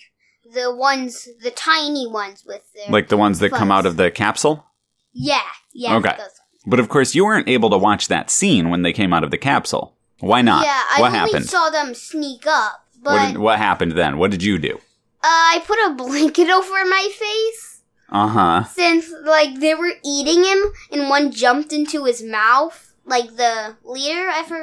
the 0.55 0.75
ones, 0.75 1.29
the 1.43 1.51
tiny 1.51 2.07
ones 2.07 2.45
with 2.47 2.63
their 2.75 2.91
Like 2.93 3.09
the 3.09 3.17
ones 3.17 3.39
that 3.41 3.51
come 3.51 3.71
out 3.71 3.87
of 3.87 3.97
the 3.97 4.11
capsule? 4.11 4.67
yeah, 5.13 5.41
yeah. 5.73 5.97
Okay. 5.97 6.11
those 6.11 6.19
ones. 6.19 6.41
But 6.67 6.81
of 6.81 6.89
course, 6.89 7.15
you 7.15 7.25
weren't 7.25 7.49
able 7.49 7.71
to 7.71 7.79
watch 7.79 8.09
that 8.09 8.31
scene 8.31 8.71
when 8.71 8.83
they 8.83 8.93
came 8.93 9.13
out 9.13 9.23
of 9.25 9.31
the 9.31 9.39
capsule. 9.39 9.95
Why 10.21 10.41
not? 10.43 10.65
Yeah, 10.65 10.83
I 10.97 11.01
what 11.01 11.09
only 11.09 11.19
happened? 11.19 11.47
saw 11.51 11.69
them 11.71 11.95
sneak 11.95 12.47
up, 12.47 12.87
but 13.03 13.13
what, 13.13 13.27
did, 13.27 13.39
what 13.39 13.59
happened 13.59 13.93
then? 13.93 14.17
What 14.17 14.31
did 14.31 14.43
you 14.43 14.59
do? 14.59 14.77
uh, 14.77 15.27
I 15.27 15.63
put 15.67 15.79
a 15.87 15.95
blanket 15.95 16.49
over 16.59 16.85
my 16.87 17.09
face 17.13 17.83
Uh 18.11 18.29
huh. 18.29 18.65
since 18.65 19.13
like 19.25 19.61
they 19.61 19.75
were 19.75 19.93
eating 20.05 20.45
him, 20.45 20.73
and 20.91 21.11
one 21.11 21.31
jumped 21.33 21.73
into 21.73 22.05
his 22.05 22.23
mouth, 22.23 22.94
like 23.05 23.37
the 23.37 23.77
leader. 23.85 24.29
I 24.29 24.45
for 24.45 24.63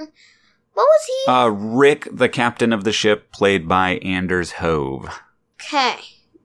what 0.74 0.88
was 0.88 1.05
he? 1.07 1.31
Uh, 1.31 1.48
Rick, 1.48 2.07
the 2.12 2.29
captain 2.29 2.71
of 2.71 2.83
the 2.83 2.91
ship, 2.93 3.31
played 3.31 3.67
by 3.67 3.98
Anders 3.98 4.53
Hove. 4.53 5.21
Okay. 5.62 5.95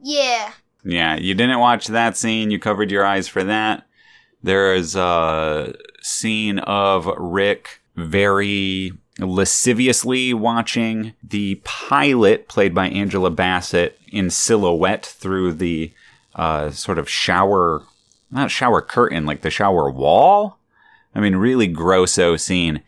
Yeah. 0.03 0.53
Yeah, 0.85 1.17
you 1.17 1.35
didn't 1.35 1.59
watch 1.59 1.87
that 1.89 2.17
scene. 2.17 2.51
You 2.51 2.59
covered 2.59 2.91
your 2.91 3.05
eyes 3.05 3.29
for 3.29 3.43
that. 3.45 3.87
There 4.43 4.75
is 4.75 4.95
a 4.95 5.75
scene 6.03 6.59
of 6.61 7.07
Rick 7.17 7.81
very 7.97 8.93
lasciviously 9.19 10.35
watching 10.35 11.15
the 11.23 11.61
pilot, 11.65 12.49
played 12.49 12.75
by 12.75 12.89
Angela 12.89 13.31
Bassett, 13.31 13.99
in 14.13 14.31
silhouette 14.31 15.07
through 15.07 15.55
the 15.55 15.93
uh, 16.35 16.71
sort 16.71 16.99
of 16.99 17.09
shower, 17.09 17.83
not 18.31 18.51
shower 18.51 18.81
curtain, 18.83 19.27
like 19.27 19.41
the 19.41 19.51
shower 19.51 19.91
wall. 19.91 20.56
I 21.17 21.21
mean, 21.21 21.35
really 21.35 21.67
grosso 21.67 22.37
scene. 22.37 22.83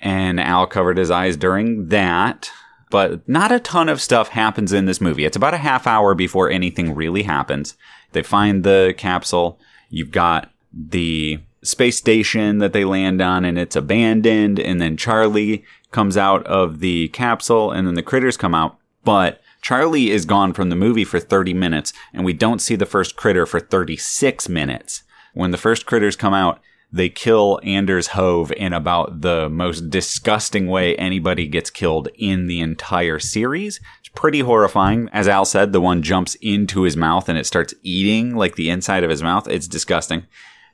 And 0.00 0.40
Al 0.40 0.66
covered 0.66 0.96
his 0.96 1.10
eyes 1.10 1.36
during 1.36 1.88
that 1.88 2.50
but 2.90 3.26
not 3.28 3.52
a 3.52 3.60
ton 3.60 3.88
of 3.88 4.00
stuff 4.00 4.28
happens 4.30 4.72
in 4.72 4.84
this 4.84 5.00
movie. 5.00 5.24
It's 5.24 5.36
about 5.36 5.54
a 5.54 5.58
half 5.58 5.86
hour 5.86 6.14
before 6.14 6.50
anything 6.50 6.94
really 6.94 7.22
happens. 7.22 7.76
They 8.12 8.22
find 8.22 8.64
the 8.64 8.94
capsule. 8.98 9.58
You've 9.88 10.10
got 10.10 10.50
the 10.72 11.38
space 11.62 11.96
station 11.96 12.58
that 12.58 12.72
they 12.72 12.84
land 12.84 13.20
on 13.20 13.44
and 13.44 13.56
it's 13.58 13.76
abandoned. 13.76 14.58
And 14.58 14.80
then 14.80 14.96
Charlie 14.96 15.64
comes 15.92 16.16
out 16.16 16.44
of 16.46 16.80
the 16.80 17.08
capsule 17.08 17.70
and 17.70 17.86
then 17.86 17.94
the 17.94 18.02
critters 18.02 18.36
come 18.36 18.54
out. 18.54 18.76
But 19.04 19.40
Charlie 19.62 20.10
is 20.10 20.24
gone 20.24 20.52
from 20.52 20.68
the 20.68 20.76
movie 20.76 21.04
for 21.04 21.20
30 21.20 21.54
minutes 21.54 21.92
and 22.12 22.24
we 22.24 22.32
don't 22.32 22.60
see 22.60 22.74
the 22.74 22.86
first 22.86 23.14
critter 23.14 23.46
for 23.46 23.60
36 23.60 24.48
minutes. 24.48 25.04
When 25.32 25.52
the 25.52 25.58
first 25.58 25.86
critters 25.86 26.16
come 26.16 26.34
out, 26.34 26.60
they 26.92 27.08
kill 27.08 27.60
Anders 27.62 28.08
Hove 28.08 28.52
in 28.52 28.72
about 28.72 29.20
the 29.20 29.48
most 29.48 29.90
disgusting 29.90 30.66
way 30.66 30.96
anybody 30.96 31.46
gets 31.46 31.70
killed 31.70 32.08
in 32.16 32.46
the 32.46 32.60
entire 32.60 33.18
series. 33.18 33.80
It's 34.00 34.08
pretty 34.08 34.40
horrifying. 34.40 35.08
As 35.12 35.28
Al 35.28 35.44
said, 35.44 35.72
the 35.72 35.80
one 35.80 36.02
jumps 36.02 36.36
into 36.36 36.82
his 36.82 36.96
mouth 36.96 37.28
and 37.28 37.38
it 37.38 37.46
starts 37.46 37.74
eating 37.82 38.34
like 38.34 38.56
the 38.56 38.70
inside 38.70 39.04
of 39.04 39.10
his 39.10 39.22
mouth. 39.22 39.48
It's 39.48 39.68
disgusting. 39.68 40.26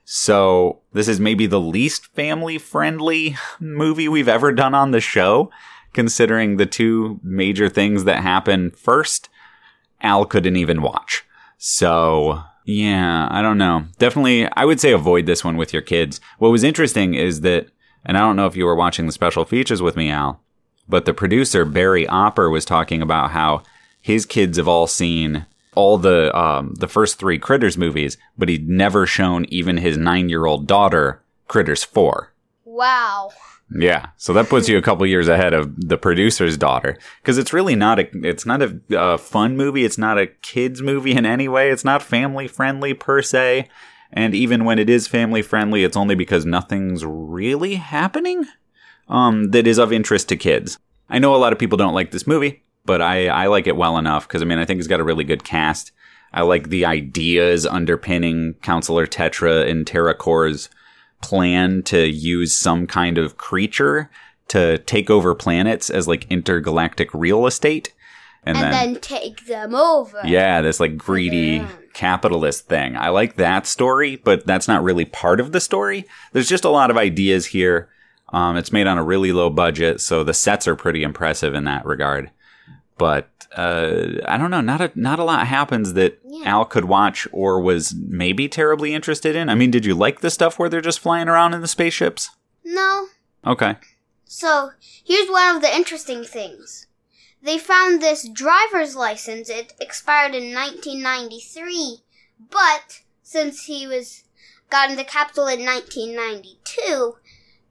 So 0.05 0.79
this 0.93 1.07
is 1.07 1.19
maybe 1.19 1.45
the 1.45 1.59
least 1.59 2.07
family 2.07 2.57
friendly 2.57 3.35
movie 3.59 4.07
we've 4.07 4.29
ever 4.29 4.51
done 4.51 4.73
on 4.73 4.91
the 4.91 5.01
show, 5.01 5.51
considering 5.93 6.57
the 6.57 6.65
two 6.65 7.19
major 7.21 7.69
things 7.69 8.05
that 8.05 8.23
happen 8.23 8.71
first. 8.71 9.29
Al 10.01 10.25
couldn't 10.25 10.55
even 10.55 10.81
watch. 10.81 11.25
So 11.57 12.41
yeah, 12.67 13.29
I 13.31 13.41
don't 13.41 13.57
know. 13.57 13.85
Definitely, 13.97 14.45
I 14.51 14.65
would 14.65 14.81
say 14.81 14.91
avoid 14.91 15.25
this 15.25 15.43
one 15.43 15.55
with 15.55 15.71
your 15.71 15.81
kids. 15.81 16.19
What 16.37 16.51
was 16.51 16.65
interesting 16.65 17.13
is 17.13 17.41
that, 17.41 17.67
and 18.05 18.17
I 18.17 18.19
don't 18.19 18.35
know 18.35 18.45
if 18.45 18.57
you 18.57 18.65
were 18.65 18.75
watching 18.75 19.05
the 19.05 19.13
special 19.13 19.45
features 19.45 19.81
with 19.81 19.95
me, 19.95 20.09
Al, 20.09 20.41
but 20.87 21.05
the 21.05 21.13
producer, 21.13 21.63
Barry 21.63 22.05
Opper, 22.05 22.49
was 22.49 22.65
talking 22.65 23.01
about 23.01 23.31
how 23.31 23.63
his 24.01 24.25
kids 24.25 24.57
have 24.57 24.67
all 24.67 24.85
seen 24.85 25.45
all 25.75 25.97
the 25.97 26.37
um, 26.37 26.73
the 26.73 26.89
first 26.89 27.17
three 27.17 27.39
Critters 27.39 27.77
movies, 27.77 28.17
but 28.37 28.49
he'd 28.49 28.67
never 28.67 29.05
shown 29.05 29.45
even 29.45 29.77
his 29.77 29.95
nine 29.95 30.27
year 30.27 30.45
old 30.45 30.67
daughter 30.67 31.21
Critters 31.47 31.85
4. 31.85 32.33
Wow. 32.65 33.31
Yeah, 33.69 34.07
so 34.15 34.31
that 34.33 34.47
puts 34.47 34.69
you 34.69 34.77
a 34.77 34.81
couple 34.81 35.05
years 35.05 35.27
ahead 35.27 35.53
of 35.53 35.75
the 35.89 35.97
producer's 35.97 36.57
daughter 36.57 36.97
because 37.21 37.37
it's 37.37 37.51
really 37.51 37.75
not 37.75 37.99
a 37.99 38.07
it's 38.25 38.45
not 38.45 38.61
a, 38.61 38.79
uh 38.97 39.17
fun 39.17 39.57
movie. 39.57 39.83
It's 39.83 39.97
not 39.97 40.17
a 40.17 40.27
kids 40.27 40.81
movie 40.81 41.11
in 41.11 41.25
any 41.25 41.49
way. 41.49 41.69
It's 41.69 41.83
not 41.83 42.01
family 42.01 42.47
friendly 42.47 42.93
per 42.93 43.21
se. 43.21 43.67
And 44.11 44.33
even 44.33 44.63
when 44.63 44.79
it 44.79 44.89
is 44.89 45.07
family 45.07 45.41
friendly, 45.41 45.83
it's 45.83 45.97
only 45.97 46.15
because 46.15 46.45
nothing's 46.45 47.03
really 47.05 47.75
happening 47.75 48.45
um, 49.09 49.51
that 49.51 49.67
is 49.67 49.77
of 49.77 49.91
interest 49.91 50.29
to 50.29 50.37
kids. 50.37 50.79
I 51.09 51.19
know 51.19 51.35
a 51.35 51.37
lot 51.37 51.53
of 51.53 51.59
people 51.59 51.77
don't 51.77 51.93
like 51.93 52.11
this 52.11 52.27
movie, 52.27 52.63
but 52.85 53.01
I, 53.01 53.27
I 53.27 53.47
like 53.47 53.67
it 53.67 53.75
well 53.75 53.97
enough 53.97 54.27
because 54.27 54.41
I 54.41 54.45
mean 54.45 54.59
I 54.59 54.65
think 54.65 54.79
it's 54.79 54.87
got 54.87 54.99
a 54.99 55.05
really 55.05 55.23
good 55.23 55.43
cast. 55.43 55.91
I 56.33 56.41
like 56.41 56.69
the 56.69 56.85
ideas 56.85 57.65
underpinning 57.65 58.55
Counselor 58.61 59.07
Tetra 59.07 59.69
and 59.69 59.87
Terra 59.87 60.13
Core's 60.13 60.69
plan 61.21 61.83
to 61.83 62.07
use 62.07 62.53
some 62.53 62.87
kind 62.87 63.17
of 63.17 63.37
creature 63.37 64.09
to 64.49 64.77
take 64.79 65.09
over 65.09 65.35
planets 65.35 65.89
as 65.89 66.07
like 66.07 66.25
intergalactic 66.29 67.13
real 67.13 67.45
estate. 67.47 67.93
And, 68.45 68.57
And, 68.57 68.73
then, 68.73 68.93
then, 68.93 69.01
take 69.01 69.45
them 69.47 69.75
over. 69.75 70.21
yeah, 70.23 70.61
this 70.61 70.79
like 70.79 70.97
greedy 70.97 71.57
Yeah. 71.57 71.69
capitalist 71.93 72.67
thing. 72.69 72.95
I 72.95 73.09
like 73.09 73.35
that 73.35 73.67
story, 73.67 74.15
but 74.15 74.45
that's 74.47 74.67
not 74.69 74.83
really 74.83 75.03
part 75.03 75.39
of 75.41 75.51
the 75.51 75.59
story. 75.59 76.05
There's 76.31 76.47
just 76.47 76.63
a 76.63 76.69
lot 76.69 76.89
of 76.89 76.95
ideas 76.97 77.47
here. 77.47 77.89
Um, 78.31 78.55
it's 78.55 78.71
made 78.71 78.87
on 78.87 78.97
a 78.97 79.03
really 79.03 79.31
low 79.33 79.49
budget, 79.49 79.99
so 80.01 80.23
the 80.23 80.33
sets 80.33 80.67
are 80.67 80.75
pretty 80.75 81.03
impressive 81.03 81.53
in 81.53 81.63
that 81.65 81.85
regard. 81.85 82.29
But 82.97 83.47
uh, 83.55 84.21
I 84.25 84.37
don't 84.37 84.51
know, 84.51 84.61
not 84.61 84.81
a 84.81 84.91
not 84.95 85.19
a 85.19 85.23
lot 85.23 85.47
happens 85.47 85.93
that 85.93 86.19
Yeah. 86.25 86.49
Al 86.49 86.65
could 86.65 86.85
watch 86.85 87.27
or 87.31 87.61
was 87.61 87.93
maybe 87.95 88.47
terribly 88.47 88.93
interested 88.93 89.35
in. 89.35 89.49
I 89.49 89.55
mean, 89.55 89.71
did 89.71 89.85
you 89.85 89.93
like 89.93 90.21
the 90.21 90.29
stuff 90.31 90.57
where 90.57 90.69
they're 90.69 90.81
just 90.81 90.99
flying 90.99 91.27
around 91.27 91.53
in 91.53 91.61
the 91.61 91.67
spaceships? 91.67 92.29
No. 92.63 93.07
Okay. 93.45 93.75
So, 94.25 94.71
here's 94.79 95.29
one 95.29 95.55
of 95.55 95.61
the 95.61 95.73
interesting 95.73 96.23
things. 96.23 96.87
They 97.41 97.57
found 97.57 98.01
this 98.01 98.27
driver's 98.27 98.95
license. 98.95 99.49
It 99.49 99.73
expired 99.79 100.35
in 100.35 100.53
1993, 100.53 101.99
but 102.51 103.01
since 103.23 103.65
he 103.65 103.87
was 103.87 104.23
got 104.69 104.89
in 104.89 104.97
the 104.97 105.03
capsule 105.03 105.47
in 105.47 105.63
1992, 105.63 107.15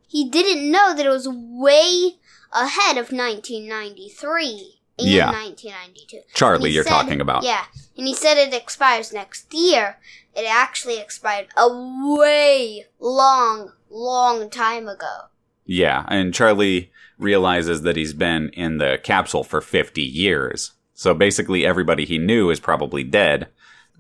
he 0.07 0.29
didn't 0.29 0.71
know 0.71 0.95
that 0.95 1.05
it 1.05 1.11
was 1.11 1.29
way 1.29 2.13
ahead 2.53 2.97
of 2.97 3.13
1993 3.13 4.77
and 4.99 5.09
Yeah. 5.09 5.31
1992. 5.31 6.21
Charlie, 6.35 6.71
you're 6.71 6.85
said- 6.85 6.91
talking 6.91 7.21
about. 7.21 7.43
Yeah, 7.43 7.65
and 7.97 8.07
he 8.07 8.15
said 8.15 8.37
it 8.39 8.55
expires 8.55 9.13
next 9.13 9.53
year. 9.53 9.99
It 10.35 10.47
actually 10.49 10.99
expired 10.99 11.49
a 11.57 11.69
way 11.71 12.87
long, 13.01 13.73
long 13.91 14.51
time 14.51 14.89
ago. 14.89 15.27
Yeah, 15.65 16.05
and 16.09 16.35
Charlie 16.35 16.93
realizes 17.19 17.83
that 17.83 17.97
he's 17.97 18.13
been 18.13 18.51
in 18.51 18.79
the 18.79 18.99
capsule 19.03 19.43
for 19.45 19.61
50 19.61 20.03
years. 20.03 20.73
So 20.95 21.15
basically, 21.15 21.67
everybody 21.67 22.05
he 22.05 22.19
knew 22.19 22.51
is 22.51 22.61
probably 22.61 23.03
dead. 23.03 23.49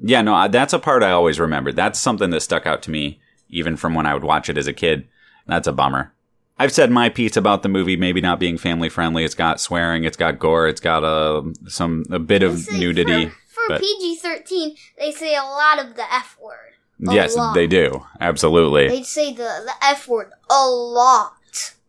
Yeah, 0.00 0.22
no, 0.22 0.46
that's 0.48 0.72
a 0.74 0.78
part 0.78 1.02
I 1.02 1.10
always 1.10 1.40
remembered. 1.40 1.76
That's 1.76 1.98
something 1.98 2.30
that 2.30 2.40
stuck 2.40 2.66
out 2.66 2.82
to 2.82 2.90
me, 2.90 3.20
even 3.48 3.76
from 3.76 3.94
when 3.94 4.06
I 4.06 4.12
would 4.14 4.24
watch 4.24 4.48
it 4.50 4.58
as 4.58 4.66
a 4.66 4.72
kid. 4.74 5.08
That's 5.46 5.66
a 5.66 5.72
bummer. 5.72 6.12
I've 6.58 6.72
said 6.72 6.90
my 6.90 7.08
piece 7.10 7.36
about 7.36 7.62
the 7.62 7.68
movie 7.68 7.96
maybe 7.96 8.20
not 8.20 8.40
being 8.40 8.56
family 8.56 8.88
friendly. 8.88 9.24
It's 9.24 9.34
got 9.34 9.60
swearing, 9.60 10.04
it's 10.04 10.16
got 10.16 10.38
gore, 10.38 10.66
it's 10.68 10.80
got 10.80 11.04
a 11.04 11.52
some 11.68 12.04
a 12.10 12.18
bit 12.18 12.42
of 12.42 12.70
nudity. 12.72 13.26
For, 13.46 13.74
for 13.74 13.78
PG 13.78 14.16
13, 14.16 14.76
they 14.98 15.12
say 15.12 15.34
a 15.36 15.42
lot 15.42 15.78
of 15.84 15.96
the 15.96 16.04
F 16.12 16.36
word. 16.42 17.08
a 17.08 17.14
yes, 17.14 17.36
lot. 17.36 17.54
they 17.54 17.66
do. 17.66 18.06
Absolutely. 18.20 18.88
They 18.88 19.02
say 19.02 19.32
the, 19.32 19.42
the 19.66 19.72
F 19.82 20.08
word 20.08 20.30
a 20.50 20.66
lot. 20.66 21.32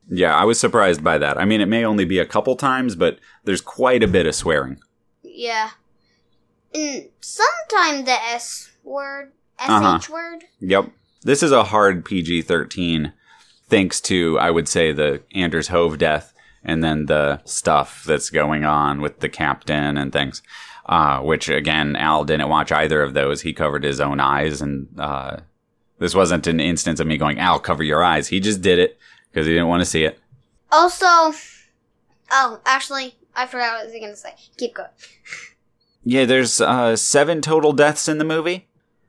Yeah, 0.10 0.36
I 0.36 0.44
was 0.46 0.60
surprised 0.60 1.04
by 1.04 1.18
that. 1.18 1.38
I 1.38 1.46
mean, 1.46 1.62
it 1.62 1.66
may 1.68 1.84
only 1.86 2.06
be 2.06 2.20
a 2.20 2.26
couple 2.26 2.56
times, 2.56 2.96
but 2.96 3.20
there's 3.44 3.62
quite 3.62 4.04
a 4.04 4.08
bit 4.08 4.26
of 4.26 4.36
swearing. 4.36 4.80
Yeah. 5.24 5.72
And 6.74 7.08
sometimes 7.22 8.06
the 8.06 8.12
S 8.12 8.72
word, 8.84 9.32
SH 9.60 9.70
Uh-huh. 9.70 10.00
word. 10.14 10.44
Yep. 10.60 10.92
This 11.24 11.44
is 11.44 11.52
a 11.52 11.66
hard 11.66 12.06
PG 12.06 12.44
13 12.44 13.12
thanks 13.70 14.02
to, 14.02 14.40
I 14.40 14.52
would 14.52 14.68
say, 14.68 14.92
the 14.92 15.22
Anders 15.34 15.68
Hove 15.70 15.98
death 15.98 16.34
and 16.64 16.84
then 16.84 17.06
the 17.06 17.42
stuff 17.46 18.04
that's 18.04 18.30
going 18.30 18.66
on 18.66 19.02
with 19.02 19.20
the 19.20 19.30
captain 19.30 19.98
and 19.98 20.12
things. 20.12 20.42
Uh, 20.86 21.20
which 21.20 21.50
again, 21.50 21.98
Al 21.98 22.24
didn't 22.24 22.48
watch 22.48 22.72
either 22.72 23.02
of 23.02 23.14
those. 23.14 23.42
He 23.42 23.52
covered 23.54 23.84
his 23.84 24.00
own 24.00 24.20
eyes 24.22 24.62
and, 24.62 24.88
uh, 24.98 25.38
this 26.00 26.16
wasn't 26.16 26.48
an 26.48 26.60
instance 26.60 27.00
of 27.00 27.08
me 27.08 27.18
going, 27.18 27.40
Al, 27.40 27.60
cover 27.60 27.84
your 27.84 28.04
eyes. 28.04 28.28
He 28.28 28.40
just 28.40 28.62
did 28.62 28.80
it 28.80 28.98
because 29.32 29.48
he 29.48 29.54
didn't 29.54 29.68
want 29.68 29.82
to 29.82 29.86
see 29.86 30.04
it. 30.04 30.20
Also, 30.72 31.06
oh, 32.32 32.60
actually, 32.66 33.16
I 33.36 33.48
forgot 33.48 33.74
what 33.74 33.82
I 33.82 33.84
was 33.86 33.94
going 33.94 34.10
to 34.10 34.16
say. 34.16 34.34
Keep 34.58 34.76
going. 34.76 34.90
Yeah, 36.04 36.26
there's 36.26 36.62
uh, 36.62 36.96
seven 36.96 37.42
total 37.42 37.74
deaths 37.74 38.08
in 38.08 38.18
the 38.18 38.24
movie. 38.24 38.67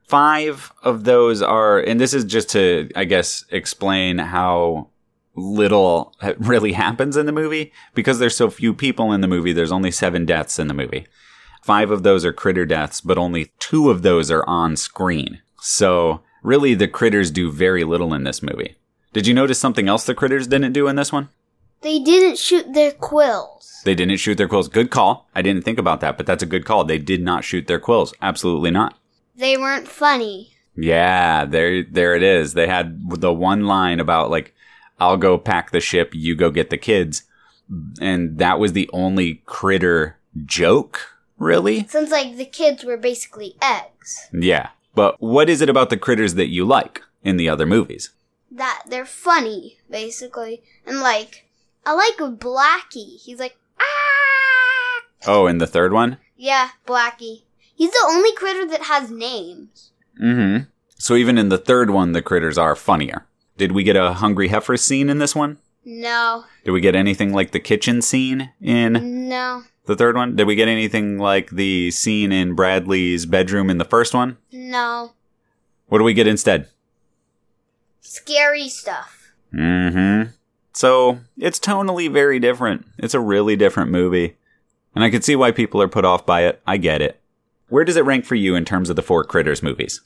Five 0.08 0.72
of 0.82 1.04
those 1.04 1.42
are, 1.42 1.78
and 1.78 2.00
this 2.00 2.14
is 2.14 2.24
just 2.24 2.48
to, 2.50 2.90
I 2.96 3.04
guess, 3.04 3.44
explain 3.50 4.18
how 4.18 4.88
little 5.34 6.14
really 6.38 6.72
happens 6.72 7.16
in 7.16 7.26
the 7.26 7.32
movie. 7.32 7.72
Because 7.94 8.18
there's 8.18 8.36
so 8.36 8.48
few 8.48 8.72
people 8.72 9.12
in 9.12 9.20
the 9.20 9.28
movie, 9.28 9.52
there's 9.52 9.70
only 9.70 9.90
seven 9.90 10.24
deaths 10.24 10.58
in 10.58 10.66
the 10.66 10.74
movie. 10.74 11.06
Five 11.62 11.90
of 11.90 12.04
those 12.04 12.24
are 12.24 12.32
critter 12.32 12.64
deaths, 12.64 13.02
but 13.02 13.18
only 13.18 13.52
two 13.58 13.90
of 13.90 14.00
those 14.00 14.30
are 14.30 14.44
on 14.48 14.76
screen. 14.76 15.42
So, 15.60 16.22
really, 16.42 16.72
the 16.72 16.88
critters 16.88 17.30
do 17.30 17.52
very 17.52 17.84
little 17.84 18.14
in 18.14 18.24
this 18.24 18.42
movie. 18.42 18.76
Did 19.12 19.26
you 19.26 19.34
notice 19.34 19.58
something 19.58 19.88
else 19.88 20.04
the 20.04 20.14
critters 20.14 20.46
didn't 20.46 20.72
do 20.72 20.88
in 20.88 20.96
this 20.96 21.12
one? 21.12 21.28
They 21.82 21.98
didn't 21.98 22.38
shoot 22.38 22.72
their 22.72 22.92
quills. 22.92 23.82
They 23.84 23.94
didn't 23.94 24.16
shoot 24.16 24.36
their 24.36 24.48
quills. 24.48 24.68
Good 24.68 24.90
call. 24.90 25.28
I 25.34 25.42
didn't 25.42 25.64
think 25.64 25.78
about 25.78 26.00
that, 26.00 26.16
but 26.16 26.24
that's 26.24 26.42
a 26.42 26.46
good 26.46 26.64
call. 26.64 26.84
They 26.84 26.98
did 26.98 27.22
not 27.22 27.44
shoot 27.44 27.66
their 27.66 27.78
quills. 27.78 28.14
Absolutely 28.22 28.70
not. 28.70 28.96
They 29.38 29.56
weren't 29.56 29.88
funny. 29.88 30.54
Yeah, 30.76 31.44
there 31.44 31.82
there 31.82 32.14
it 32.14 32.22
is. 32.22 32.54
They 32.54 32.66
had 32.66 33.08
the 33.20 33.32
one 33.32 33.64
line 33.64 34.00
about 34.00 34.30
like 34.30 34.54
I'll 35.00 35.16
go 35.16 35.38
pack 35.38 35.70
the 35.70 35.80
ship, 35.80 36.10
you 36.12 36.34
go 36.34 36.50
get 36.50 36.70
the 36.70 36.76
kids. 36.76 37.22
And 38.00 38.38
that 38.38 38.58
was 38.58 38.72
the 38.72 38.88
only 38.92 39.42
critter 39.46 40.16
joke, 40.44 41.18
really? 41.36 41.86
Since, 41.86 42.10
like, 42.10 42.36
the 42.36 42.46
kids 42.46 42.84
were 42.84 42.96
basically 42.96 43.56
eggs. 43.60 44.28
Yeah. 44.32 44.70
But 44.94 45.20
what 45.20 45.50
is 45.50 45.60
it 45.60 45.68
about 45.68 45.90
the 45.90 45.96
critters 45.96 46.34
that 46.34 46.48
you 46.48 46.64
like 46.64 47.02
in 47.22 47.36
the 47.36 47.48
other 47.48 47.66
movies? 47.66 48.10
That 48.50 48.84
they're 48.88 49.04
funny, 49.04 49.78
basically. 49.90 50.62
And, 50.86 51.00
like, 51.00 51.46
I 51.84 51.92
like 51.92 52.16
Blackie. 52.16 53.20
He's 53.20 53.38
like, 53.38 53.58
ah! 53.78 55.02
Oh, 55.26 55.46
in 55.46 55.58
the 55.58 55.66
third 55.66 55.92
one? 55.92 56.16
Yeah, 56.36 56.70
Blackie. 56.86 57.42
He's 57.78 57.92
the 57.92 58.06
only 58.08 58.32
critter 58.34 58.66
that 58.66 58.82
has 58.82 59.08
names. 59.08 59.92
Mm 60.20 60.34
hmm. 60.34 60.64
So 60.98 61.14
even 61.14 61.38
in 61.38 61.48
the 61.48 61.58
third 61.58 61.90
one 61.90 62.10
the 62.10 62.20
critters 62.20 62.58
are 62.58 62.74
funnier. 62.74 63.24
Did 63.56 63.70
we 63.70 63.84
get 63.84 63.94
a 63.94 64.14
hungry 64.14 64.48
heifer 64.48 64.76
scene 64.76 65.08
in 65.08 65.18
this 65.18 65.36
one? 65.36 65.58
No. 65.84 66.44
Did 66.64 66.72
we 66.72 66.80
get 66.80 66.96
anything 66.96 67.32
like 67.32 67.52
the 67.52 67.60
kitchen 67.60 68.02
scene 68.02 68.50
in 68.60 69.28
No. 69.28 69.62
the 69.86 69.94
third 69.94 70.16
one? 70.16 70.34
Did 70.34 70.48
we 70.48 70.56
get 70.56 70.66
anything 70.66 71.18
like 71.18 71.50
the 71.50 71.92
scene 71.92 72.32
in 72.32 72.54
Bradley's 72.56 73.26
bedroom 73.26 73.70
in 73.70 73.78
the 73.78 73.84
first 73.84 74.12
one? 74.12 74.38
No. 74.50 75.12
What 75.86 75.98
do 75.98 76.04
we 76.04 76.14
get 76.14 76.26
instead? 76.26 76.66
Scary 78.00 78.68
stuff. 78.68 79.30
Mm-hmm. 79.54 80.30
So 80.72 81.20
it's 81.38 81.60
tonally 81.60 82.12
very 82.12 82.40
different. 82.40 82.86
It's 82.98 83.14
a 83.14 83.20
really 83.20 83.54
different 83.54 83.92
movie. 83.92 84.36
And 84.96 85.04
I 85.04 85.10
can 85.10 85.22
see 85.22 85.36
why 85.36 85.52
people 85.52 85.80
are 85.80 85.88
put 85.88 86.04
off 86.04 86.26
by 86.26 86.42
it. 86.42 86.60
I 86.66 86.76
get 86.76 87.00
it. 87.02 87.20
Where 87.68 87.84
does 87.84 87.96
it 87.96 88.04
rank 88.04 88.24
for 88.24 88.34
you 88.34 88.54
in 88.54 88.64
terms 88.64 88.90
of 88.90 88.96
the 88.96 89.02
four 89.02 89.24
Critters 89.24 89.62
movies? 89.62 90.00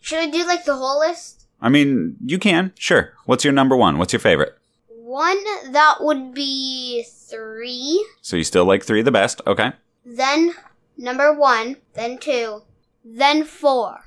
Should 0.00 0.18
I 0.18 0.30
do, 0.30 0.46
like, 0.46 0.64
the 0.64 0.76
whole 0.76 0.98
list? 0.98 1.46
I 1.60 1.68
mean, 1.68 2.16
you 2.24 2.38
can, 2.38 2.72
sure. 2.78 3.14
What's 3.24 3.44
your 3.44 3.52
number 3.52 3.76
one? 3.76 3.98
What's 3.98 4.12
your 4.12 4.20
favorite? 4.20 4.58
One, 4.88 5.38
that 5.72 5.96
would 6.00 6.34
be 6.34 7.04
three. 7.04 8.04
So 8.20 8.36
you 8.36 8.44
still 8.44 8.64
like 8.64 8.82
three 8.82 9.02
the 9.02 9.12
best, 9.12 9.40
okay? 9.46 9.72
Then 10.04 10.54
number 10.96 11.32
one. 11.32 11.76
Then 11.94 12.18
two. 12.18 12.62
Then 13.04 13.44
four. 13.44 14.00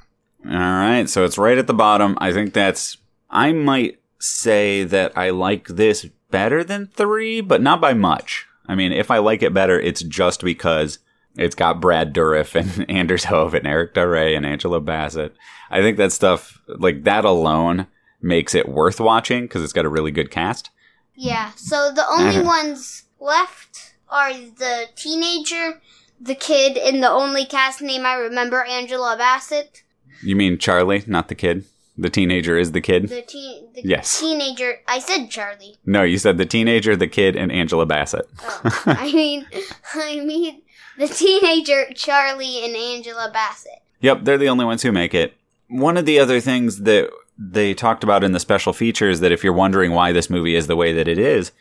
All 0.46 0.52
right, 0.52 1.08
so 1.10 1.24
it's 1.24 1.38
right 1.38 1.58
at 1.58 1.68
the 1.68 1.74
bottom. 1.74 2.18
I 2.20 2.32
think 2.32 2.54
that's. 2.54 2.98
I 3.30 3.52
might 3.52 4.00
say 4.20 4.84
that 4.84 5.18
I 5.18 5.30
like 5.30 5.68
this 5.68 6.08
better 6.32 6.64
than 6.64 6.88
three, 6.88 7.42
but 7.42 7.62
not 7.62 7.82
by 7.82 7.94
much. 7.94 8.48
I 8.68 8.76
mean, 8.76 8.92
if 8.92 9.10
I 9.10 9.18
like 9.18 9.42
it 9.42 9.54
better, 9.54 9.80
it's 9.80 10.02
just 10.02 10.44
because 10.44 11.00
it's 11.38 11.56
got 11.56 11.80
Brad 11.82 12.14
Dourif 12.14 12.56
and 12.56 12.90
Anders 12.90 13.26
Hove 13.26 13.54
and 13.54 13.68
Eric 13.68 13.94
Da 13.94 14.04
Re 14.04 14.36
and 14.36 14.46
Angela 14.46 14.80
Bassett. 14.82 15.36
I 15.70 15.82
think 15.82 15.98
that 15.98 16.12
stuff, 16.12 16.60
like 16.68 17.04
that 17.04 17.26
alone, 17.26 17.88
makes 18.22 18.56
it 18.56 18.68
worth 18.70 19.00
watching 19.00 19.44
because 19.44 19.64
it's 19.64 19.74
got 19.74 19.86
a 19.86 19.90
really 19.90 20.12
good 20.12 20.32
cast. 20.32 20.70
Yeah, 21.16 21.52
so 21.56 21.92
the 21.94 22.06
only 22.10 22.38
Uh-huh. 22.38 22.44
ones 22.46 23.04
left 23.20 23.94
are 24.10 24.34
the 24.34 24.86
teenager, 24.96 25.82
the 26.20 26.36
kid, 26.36 26.78
and 26.78 27.04
the 27.04 27.10
only 27.10 27.46
cast 27.46 27.82
name 27.82 28.06
I 28.06 28.14
remember, 28.16 28.64
Angela 28.64 29.16
Bassett. 29.18 29.84
You 30.24 30.36
mean 30.36 30.58
Charlie, 30.58 31.04
not 31.08 31.28
the 31.28 31.36
kid? 31.36 31.66
The 32.00 32.10
teenager 32.12 32.58
is 32.58 32.72
the 32.74 32.82
kid? 32.82 33.10
The 33.10 33.24
teen, 33.24 33.70
the 33.74 33.82
Yes. 33.84 34.20
teenager. 34.20 34.80
I 34.88 35.00
said 35.00 35.30
Charlie. 35.32 35.78
No, 35.86 36.04
you 36.04 36.20
said 36.20 36.38
the 36.38 36.46
teenager, 36.46 36.96
the 36.96 37.08
kid, 37.08 37.36
and 37.36 37.52
Angela 37.52 37.88
Bassett. 37.88 38.28
Oh, 38.44 38.84
I 38.86 39.12
mean, 39.14 39.48
I 39.96 40.18
mean 40.20 40.62
the 41.08 41.08
teenager, 41.08 41.86
Charlie, 41.94 42.66
and 42.66 42.76
Angela 42.76 43.30
Bassett. 43.32 43.82
Yep, 44.02 44.24
they're 44.24 44.38
the 44.38 44.50
only 44.50 44.66
ones 44.66 44.84
who 44.84 44.92
make 44.92 45.14
it. 45.14 45.36
One 45.70 45.98
of 45.98 46.06
the 46.06 46.20
other 46.20 46.40
things 46.40 46.82
that 46.82 47.12
they 47.38 47.74
talked 47.74 48.04
about 48.04 48.24
in 48.24 48.32
the 48.32 48.40
special 48.40 48.74
features 48.74 49.20
that 49.20 49.32
if 49.32 49.44
you're 49.44 49.54
wondering 49.54 49.92
why 49.92 50.12
this 50.12 50.30
movie 50.30 50.56
is 50.56 50.68
the 50.68 50.76
way 50.76 50.94
that 50.94 51.08
it 51.08 51.18
is, 51.18 51.52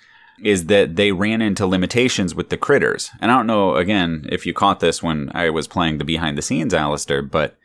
is 0.43 0.67
that 0.67 0.97
they 0.97 1.13
ran 1.13 1.43
into 1.43 1.67
limitations 1.67 2.35
with 2.35 2.51
the 2.51 2.57
critters. 2.57 3.11
And 3.21 3.31
I 3.31 3.37
don't 3.37 3.47
know, 3.47 3.77
again, 3.77 4.27
if 4.31 4.47
you 4.47 4.53
caught 4.53 4.81
this 4.81 5.03
when 5.03 5.31
I 5.35 5.51
was 5.51 5.67
playing 5.67 5.99
the 5.99 6.05
behind 6.05 6.37
the 6.37 6.43
scenes 6.43 6.75
Alistair, 6.75 7.23
but 7.23 7.57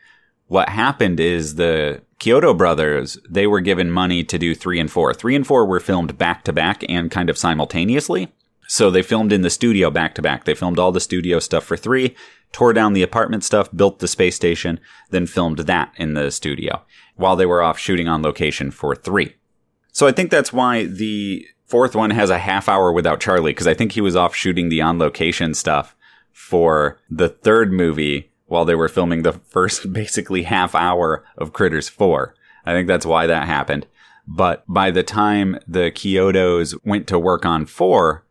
what 0.47 0.69
happened 0.69 1.19
is 1.19 1.55
the 1.55 2.01
Chiodo 2.19 2.57
brothers, 2.57 3.17
they 3.29 3.47
were 3.47 3.61
given 3.61 3.89
money 3.89 4.23
to 4.23 4.37
do 4.37 4.53
three 4.53 4.79
and 4.79 4.91
four. 4.91 5.13
Three 5.13 5.35
and 5.35 5.45
four 5.45 5.65
were 5.65 5.79
filmed 5.79 6.17
back 6.17 6.43
to 6.43 6.53
back 6.53 6.83
and 6.89 7.09
kind 7.09 7.29
of 7.29 7.37
simultaneously. 7.37 8.31
So 8.71 8.89
they 8.89 9.01
filmed 9.01 9.33
in 9.33 9.41
the 9.41 9.49
studio 9.49 9.91
back 9.91 10.15
to 10.15 10.21
back. 10.21 10.45
They 10.45 10.55
filmed 10.55 10.79
all 10.79 10.93
the 10.93 11.01
studio 11.01 11.39
stuff 11.39 11.65
for 11.65 11.75
three, 11.75 12.15
tore 12.53 12.71
down 12.71 12.93
the 12.93 13.03
apartment 13.03 13.43
stuff, 13.43 13.69
built 13.75 13.99
the 13.99 14.07
space 14.07 14.37
station, 14.37 14.79
then 15.09 15.27
filmed 15.27 15.59
that 15.59 15.91
in 15.97 16.13
the 16.13 16.31
studio 16.31 16.81
while 17.17 17.35
they 17.35 17.45
were 17.45 17.61
off 17.61 17.77
shooting 17.77 18.07
on 18.07 18.21
location 18.21 18.71
for 18.71 18.95
three. 18.95 19.35
So 19.91 20.07
I 20.07 20.13
think 20.13 20.31
that's 20.31 20.53
why 20.53 20.85
the 20.85 21.45
fourth 21.65 21.97
one 21.97 22.11
has 22.11 22.29
a 22.29 22.37
half 22.37 22.69
hour 22.69 22.93
without 22.93 23.19
Charlie, 23.19 23.51
because 23.51 23.67
I 23.67 23.73
think 23.73 23.91
he 23.91 23.99
was 23.99 24.15
off 24.15 24.33
shooting 24.33 24.69
the 24.69 24.81
on 24.81 24.97
location 24.97 25.53
stuff 25.53 25.93
for 26.31 26.97
the 27.09 27.27
third 27.27 27.73
movie 27.73 28.31
while 28.45 28.63
they 28.63 28.75
were 28.75 28.87
filming 28.87 29.23
the 29.23 29.33
first 29.33 29.91
basically 29.91 30.43
half 30.43 30.73
hour 30.75 31.25
of 31.37 31.51
Critters 31.51 31.89
4. 31.89 32.33
I 32.65 32.71
think 32.71 32.87
that's 32.87 33.05
why 33.05 33.27
that 33.27 33.47
happened. 33.47 33.85
But 34.25 34.63
by 34.65 34.91
the 34.91 35.03
time 35.03 35.59
the 35.67 35.91
Chiodos 35.91 36.73
went 36.85 37.05
to 37.07 37.19
work 37.19 37.45
on 37.45 37.65
4, 37.65 38.23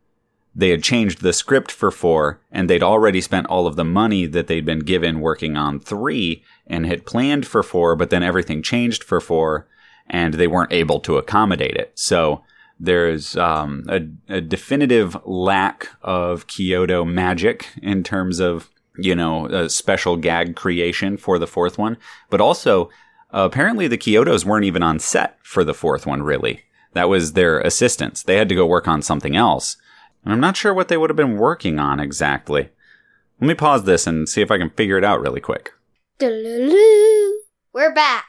they 0.54 0.70
had 0.70 0.82
changed 0.82 1.20
the 1.20 1.32
script 1.32 1.70
for 1.70 1.90
4 1.90 2.40
and 2.50 2.68
they'd 2.68 2.82
already 2.82 3.20
spent 3.20 3.46
all 3.46 3.66
of 3.66 3.76
the 3.76 3.84
money 3.84 4.26
that 4.26 4.46
they'd 4.46 4.64
been 4.64 4.80
given 4.80 5.20
working 5.20 5.56
on 5.56 5.78
3 5.78 6.42
and 6.66 6.86
had 6.86 7.06
planned 7.06 7.46
for 7.46 7.62
4, 7.62 7.96
but 7.96 8.10
then 8.10 8.22
everything 8.22 8.62
changed 8.62 9.04
for 9.04 9.20
4 9.20 9.66
and 10.08 10.34
they 10.34 10.48
weren't 10.48 10.72
able 10.72 11.00
to 11.00 11.16
accommodate 11.16 11.76
it. 11.76 11.92
So 11.94 12.42
there's 12.80 13.36
um, 13.36 13.84
a, 13.88 14.00
a 14.36 14.40
definitive 14.40 15.16
lack 15.24 15.88
of 16.02 16.46
Chiodo 16.46 17.06
magic 17.06 17.68
in 17.82 18.02
terms 18.02 18.40
of 18.40 18.70
you 18.96 19.14
know 19.14 19.46
a 19.46 19.68
special 19.68 20.16
gag 20.16 20.56
creation 20.56 21.16
for 21.16 21.38
the 21.38 21.46
fourth 21.46 21.78
one, 21.78 21.98
but 22.30 22.40
also 22.40 22.88
apparently 23.30 23.86
the 23.86 23.98
Chiodos 23.98 24.44
weren't 24.44 24.64
even 24.64 24.82
on 24.82 24.98
set 24.98 25.38
for 25.42 25.62
the 25.62 25.74
fourth 25.74 26.06
one. 26.06 26.22
Really, 26.22 26.62
that 26.94 27.08
was 27.08 27.34
their 27.34 27.60
assistants. 27.60 28.22
They 28.22 28.36
had 28.36 28.48
to 28.48 28.54
go 28.54 28.66
work 28.66 28.88
on 28.88 29.02
something 29.02 29.36
else, 29.36 29.76
and 30.24 30.32
I'm 30.32 30.40
not 30.40 30.56
sure 30.56 30.74
what 30.74 30.88
they 30.88 30.96
would 30.96 31.10
have 31.10 31.16
been 31.16 31.36
working 31.36 31.78
on 31.78 32.00
exactly. 32.00 32.70
Let 33.40 33.48
me 33.48 33.54
pause 33.54 33.84
this 33.84 34.06
and 34.06 34.28
see 34.28 34.42
if 34.42 34.50
I 34.50 34.58
can 34.58 34.70
figure 34.70 34.98
it 34.98 35.04
out 35.04 35.20
really 35.20 35.40
quick. 35.40 35.72
Doo-doo-doo. 36.18 37.40
We're 37.72 37.94
back. 37.94 38.26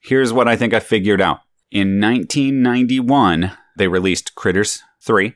Here's 0.00 0.32
what 0.32 0.48
I 0.48 0.56
think 0.56 0.74
I 0.74 0.80
figured 0.80 1.20
out. 1.20 1.40
In 1.70 2.00
1991, 2.00 3.52
they 3.76 3.86
released 3.86 4.34
Critters 4.34 4.82
3. 5.02 5.26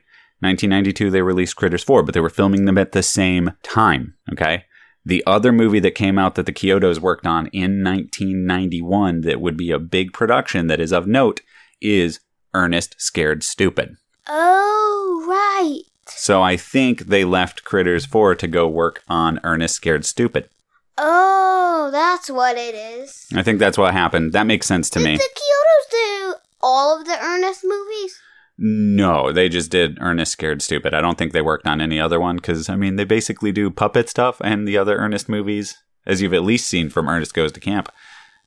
1992, 0.41 1.09
they 1.09 1.21
released 1.21 1.55
Critters 1.55 1.83
4, 1.83 2.03
but 2.03 2.13
they 2.13 2.19
were 2.19 2.29
filming 2.29 2.65
them 2.65 2.77
at 2.77 2.91
the 2.91 3.01
same 3.01 3.53
time. 3.63 4.15
Okay. 4.31 4.65
The 5.05 5.23
other 5.25 5.51
movie 5.51 5.79
that 5.79 5.91
came 5.91 6.19
out 6.19 6.35
that 6.35 6.45
the 6.45 6.51
Chiodos 6.51 6.99
worked 6.99 7.25
on 7.25 7.47
in 7.47 7.83
1991 7.83 9.21
that 9.21 9.39
would 9.39 9.55
be 9.55 9.71
a 9.71 9.79
big 9.79 10.11
production 10.11 10.67
that 10.67 10.81
is 10.81 10.91
of 10.91 11.07
note 11.07 11.41
is 11.79 12.19
Ernest 12.53 12.95
Scared 12.97 13.43
Stupid. 13.43 13.95
Oh, 14.27 15.25
right. 15.27 15.81
So 16.07 16.41
I 16.41 16.57
think 16.57 17.07
they 17.07 17.25
left 17.25 17.63
Critters 17.63 18.05
4 18.05 18.35
to 18.35 18.47
go 18.47 18.67
work 18.67 19.03
on 19.07 19.39
Ernest 19.43 19.75
Scared 19.75 20.05
Stupid. 20.05 20.49
Oh, 20.97 21.89
that's 21.91 22.29
what 22.29 22.57
it 22.57 22.75
is. 22.75 23.27
I 23.35 23.43
think 23.43 23.59
that's 23.59 23.77
what 23.77 23.93
happened. 23.93 24.33
That 24.33 24.47
makes 24.47 24.67
sense 24.67 24.89
to 24.91 24.99
me. 24.99 25.05
Did 25.05 25.11
me. 25.11 25.17
the 25.17 25.23
Chiodos 25.23 25.91
do 25.91 26.35
all 26.61 26.97
of 26.97 27.05
the 27.05 27.17
Ernest 27.21 27.61
movies? 27.63 28.19
No, 28.57 29.33
they 29.33 29.49
just 29.49 29.69
did 29.69 29.97
Ernest 29.99 30.31
Scared 30.31 30.61
Stupid. 30.61 30.93
I 30.93 31.01
don't 31.01 31.17
think 31.17 31.33
they 31.33 31.41
worked 31.41 31.67
on 31.67 31.81
any 31.81 31.99
other 31.99 32.19
one 32.19 32.37
because, 32.37 32.69
I 32.69 32.75
mean, 32.75 32.95
they 32.95 33.03
basically 33.03 33.51
do 33.51 33.69
puppet 33.69 34.07
stuff 34.07 34.39
and 34.41 34.67
the 34.67 34.77
other 34.77 34.95
Ernest 34.95 35.27
movies, 35.27 35.77
as 36.05 36.21
you've 36.21 36.33
at 36.33 36.43
least 36.43 36.67
seen 36.67 36.89
from 36.89 37.09
Ernest 37.09 37.33
Goes 37.33 37.51
to 37.51 37.59
Camp. 37.59 37.91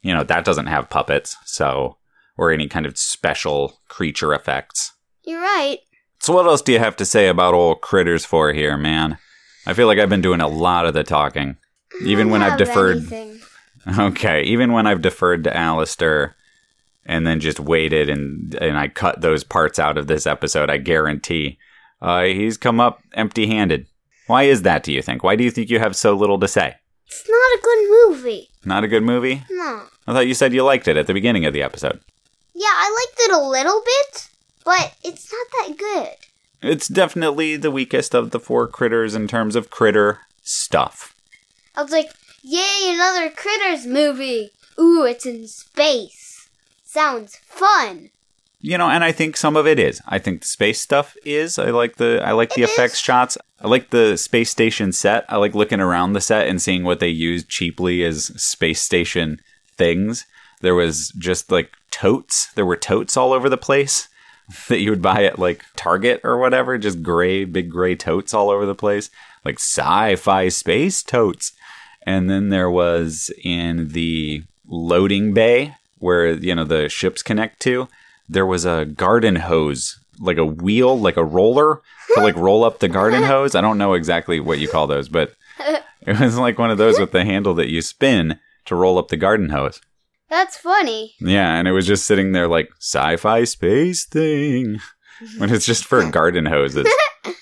You 0.01 0.15
know, 0.15 0.25
that 0.25 0.45
doesn't 0.45 0.67
have 0.67 0.89
puppets, 0.89 1.37
so, 1.45 1.99
or 2.39 2.51
any 2.51 2.69
kind 2.69 2.87
of 2.87 2.97
special 2.97 3.81
creature 3.89 4.33
effects. 4.33 4.93
You're 5.29 5.43
right. 5.43 5.81
So, 6.21 6.33
what 6.33 6.47
else 6.47 6.63
do 6.63 6.73
you 6.73 6.79
have 6.79 6.97
to 6.97 7.05
say 7.05 7.29
about 7.29 7.53
old 7.53 7.83
Critters 7.83 8.25
4 8.25 8.55
here, 8.55 8.79
man? 8.79 9.19
I 9.67 9.75
feel 9.75 9.87
like 9.87 9.99
I've 9.99 10.09
been 10.09 10.23
doing 10.23 10.41
a 10.41 10.49
lot 10.49 10.87
of 10.87 10.95
the 10.95 11.05
talking. 11.05 11.59
Even 12.03 12.31
when 12.31 12.41
I've 12.43 12.59
deferred. 12.59 12.97
anything. 12.97 13.35
Okay, 13.99 14.43
even 14.43 14.73
when 14.73 14.87
I've 14.87 15.01
deferred 15.01 15.45
to 15.45 15.57
Alistair 15.57 16.35
and 17.07 17.27
then 17.27 17.41
just 17.41 17.59
waited 17.61 18.11
and 18.11 18.55
and 18.57 18.77
I 18.77 18.89
cut 18.89 19.23
those 19.23 19.45
parts 19.45 19.79
out 19.79 19.97
of 19.97 20.09
this 20.09 20.27
episode, 20.27 20.69
I 20.69 20.77
guarantee 20.79 21.59
uh, 22.03 22.25
he's 22.25 22.57
come 22.59 22.81
up 22.81 23.01
empty-handed. 23.15 23.87
Why 24.27 24.43
is 24.43 24.63
that? 24.63 24.83
Do 24.83 24.93
you 24.93 25.01
think? 25.01 25.23
Why 25.23 25.37
do 25.37 25.45
you 25.45 25.51
think 25.51 25.71
you 25.71 25.79
have 25.79 25.95
so 25.97 26.15
little 26.15 26.39
to 26.41 26.49
say? 26.49 26.75
It's 27.07 27.25
not 27.29 27.59
a 27.59 27.61
good 27.63 27.91
movie. 28.09 28.49
Not 28.65 28.85
a 28.85 28.89
good 28.89 29.03
movie. 29.05 29.43
No. 29.51 29.83
I 30.07 30.13
thought 30.13 30.27
you 30.27 30.35
said 30.35 30.53
you 30.53 30.65
liked 30.65 30.89
it 30.89 30.97
at 30.99 31.07
the 31.07 31.15
beginning 31.15 31.47
of 31.47 31.53
the 31.55 31.63
episode. 31.63 32.01
Yeah, 32.55 32.67
I 32.67 33.07
liked 33.07 33.21
it 33.21 33.33
a 33.37 33.49
little 33.49 33.81
bit, 33.85 34.29
but 34.69 34.93
it's 35.03 35.33
not 35.33 35.47
that 35.67 35.79
good. 35.79 36.17
It's 36.61 36.89
definitely 36.89 37.57
the 37.57 37.71
weakest 37.71 38.15
of 38.15 38.33
the 38.33 38.39
four 38.39 38.69
critters 38.69 39.15
in 39.15 39.27
terms 39.27 39.57
of 39.57 39.71
critter 39.71 40.19
stuff. 40.43 41.15
I 41.75 41.81
was 41.83 41.91
like, 41.91 42.11
yay, 42.43 42.91
another 42.93 43.31
Critters 43.31 43.87
movie. 43.87 44.51
Ooh, 44.79 45.05
it's 45.05 45.25
in 45.25 45.49
space. 45.49 46.51
Sounds 46.85 47.37
fun. 47.37 48.11
You 48.61 48.77
know, 48.77 48.91
and 48.91 49.03
I 49.03 49.11
think 49.11 49.39
some 49.39 49.57
of 49.57 49.67
it 49.67 49.79
is. 49.79 50.03
I 50.07 50.19
think 50.19 50.43
the 50.43 50.47
space 50.47 50.83
stuff 50.83 51.17
is. 51.25 51.59
I 51.59 51.71
like 51.71 51.97
the 51.97 52.21
I 52.23 52.33
like 52.33 52.53
the 52.53 52.63
It 52.63 52.69
effects 52.69 52.95
is. 52.95 53.01
shots. 53.01 53.39
I 53.63 53.69
like 53.69 53.89
the 53.89 54.19
space 54.19 54.51
station 54.51 54.93
set. 54.93 55.25
I 55.31 55.37
like 55.37 55.55
looking 55.55 55.81
around 55.81 56.13
the 56.13 56.21
set 56.21 56.47
and 56.47 56.61
seeing 56.61 56.85
what 56.85 57.01
they 57.01 57.09
used 57.09 57.49
cheaply 57.49 58.05
as 58.05 58.27
space 58.39 58.83
station 58.83 59.41
things. 59.79 60.27
There 60.61 60.75
was 60.75 61.09
just 61.17 61.51
like 61.51 61.71
totes. 61.91 62.53
There 62.53 62.67
were 62.67 62.77
totes 62.77 63.17
all 63.17 63.33
over 63.33 63.49
the 63.49 63.57
place 63.57 64.09
that 64.69 64.81
you 64.81 64.91
would 64.91 65.03
buy 65.03 65.25
at 65.25 65.39
like 65.39 65.65
Target 65.77 66.21
or 66.25 66.39
whatever, 66.39 66.79
just 66.79 67.03
gray 67.03 67.45
big 67.45 67.71
gray 67.71 67.95
totes 67.95 68.33
all 68.33 68.51
over 68.51 68.67
the 68.67 68.75
place, 68.75 69.11
like 69.45 69.57
sci-fi 69.57 70.49
space 70.49 71.03
totes. 71.03 71.53
And 72.03 72.31
then 72.31 72.49
there 72.49 72.71
was 72.71 73.31
in 73.45 73.89
the 73.89 74.43
loading 74.67 75.35
bay 75.35 75.75
where 75.99 76.33
you 76.33 76.55
know 76.55 76.65
the 76.65 76.89
ships 76.89 77.23
connect 77.23 77.61
to, 77.61 77.89
there 78.29 78.47
was 78.47 78.65
a 78.65 78.85
garden 78.85 79.37
hose, 79.37 79.99
like 80.19 80.39
a 80.39 80.45
wheel, 80.45 80.99
like 80.99 81.17
a 81.17 81.25
roller 81.25 81.81
to 82.15 82.21
like 82.21 82.37
roll 82.37 82.65
up 82.65 82.79
the 82.79 82.89
garden 82.89 83.23
hose. 83.25 83.55
I 83.55 83.61
don't 83.61 83.79
know 83.79 83.95
exactly 83.95 84.41
what 84.41 84.59
you 84.59 84.69
call 84.69 84.87
those, 84.87 85.09
but 85.09 85.35
it 86.03 86.21
was 86.21 86.39
like 86.39 86.59
one 86.59 86.71
of 86.71 86.79
those 86.79 86.99
with 86.99 87.13
the 87.13 87.25
handle 87.25 87.55
that 87.55 87.71
you 87.71 87.83
spin 87.83 88.39
to 88.67 88.75
roll 88.75 88.99
up 88.99 89.09
the 89.09 89.17
garden 89.17 89.51
hose. 89.51 89.81
That's 90.29 90.57
funny. 90.57 91.15
Yeah, 91.21 91.55
and 91.55 91.67
it 91.67 91.73
was 91.73 91.87
just 91.87 92.07
sitting 92.07 92.33
there 92.33 92.49
like 92.49 92.69
sci-fi 92.81 93.45
space 93.45 94.05
thing. 94.07 94.81
When 95.39 95.53
it's 95.53 95.67
just 95.67 95.85
for 95.85 96.09
garden 96.13 96.47
hoses. 96.47 96.87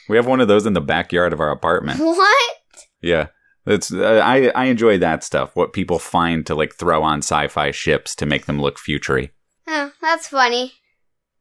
We 0.08 0.16
have 0.16 0.26
one 0.26 0.40
of 0.40 0.48
those 0.48 0.64
in 0.64 0.72
the 0.72 0.80
backyard 0.80 1.34
of 1.34 1.40
our 1.40 1.50
apartment. 1.50 2.00
What? 2.00 2.56
Yeah. 3.02 3.26
It's 3.66 3.92
uh, 3.92 4.22
I 4.24 4.48
I 4.54 4.64
enjoy 4.66 4.96
that 4.96 5.22
stuff. 5.22 5.54
What 5.54 5.74
people 5.74 5.98
find 5.98 6.46
to 6.46 6.54
like 6.54 6.74
throw 6.76 7.02
on 7.02 7.18
sci-fi 7.18 7.72
ships 7.72 8.14
to 8.14 8.24
make 8.24 8.46
them 8.46 8.62
look 8.62 8.78
futury. 8.78 9.32
Oh, 9.66 9.92
that's 10.00 10.28
funny. 10.28 10.72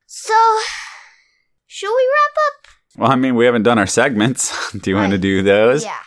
So, 0.08 0.34
should 1.68 1.96
we 1.96 2.10
wrap 2.12 2.36
up? 2.48 2.68
Well, 2.98 3.12
I 3.12 3.16
mean, 3.16 3.36
we 3.36 3.46
haven't 3.46 3.64
done 3.64 3.78
our 3.78 3.88
segments. 3.88 4.72
do 4.78 4.90
you 4.90 4.96
want 4.96 5.12
to 5.12 5.18
do 5.18 5.42
those? 5.44 5.84
Yeah. 5.84 6.00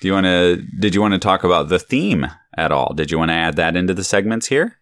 Do 0.00 0.08
you 0.08 0.14
want 0.14 0.26
to 0.26 0.56
did 0.78 0.94
you 0.94 1.00
want 1.00 1.14
to 1.14 1.18
talk 1.20 1.44
about 1.44 1.68
the 1.68 1.78
theme 1.78 2.26
at 2.56 2.72
all? 2.72 2.92
Did 2.94 3.10
you 3.10 3.18
want 3.18 3.30
to 3.30 3.34
add 3.34 3.56
that 3.56 3.76
into 3.76 3.94
the 3.94 4.04
segments 4.04 4.48
here? 4.48 4.76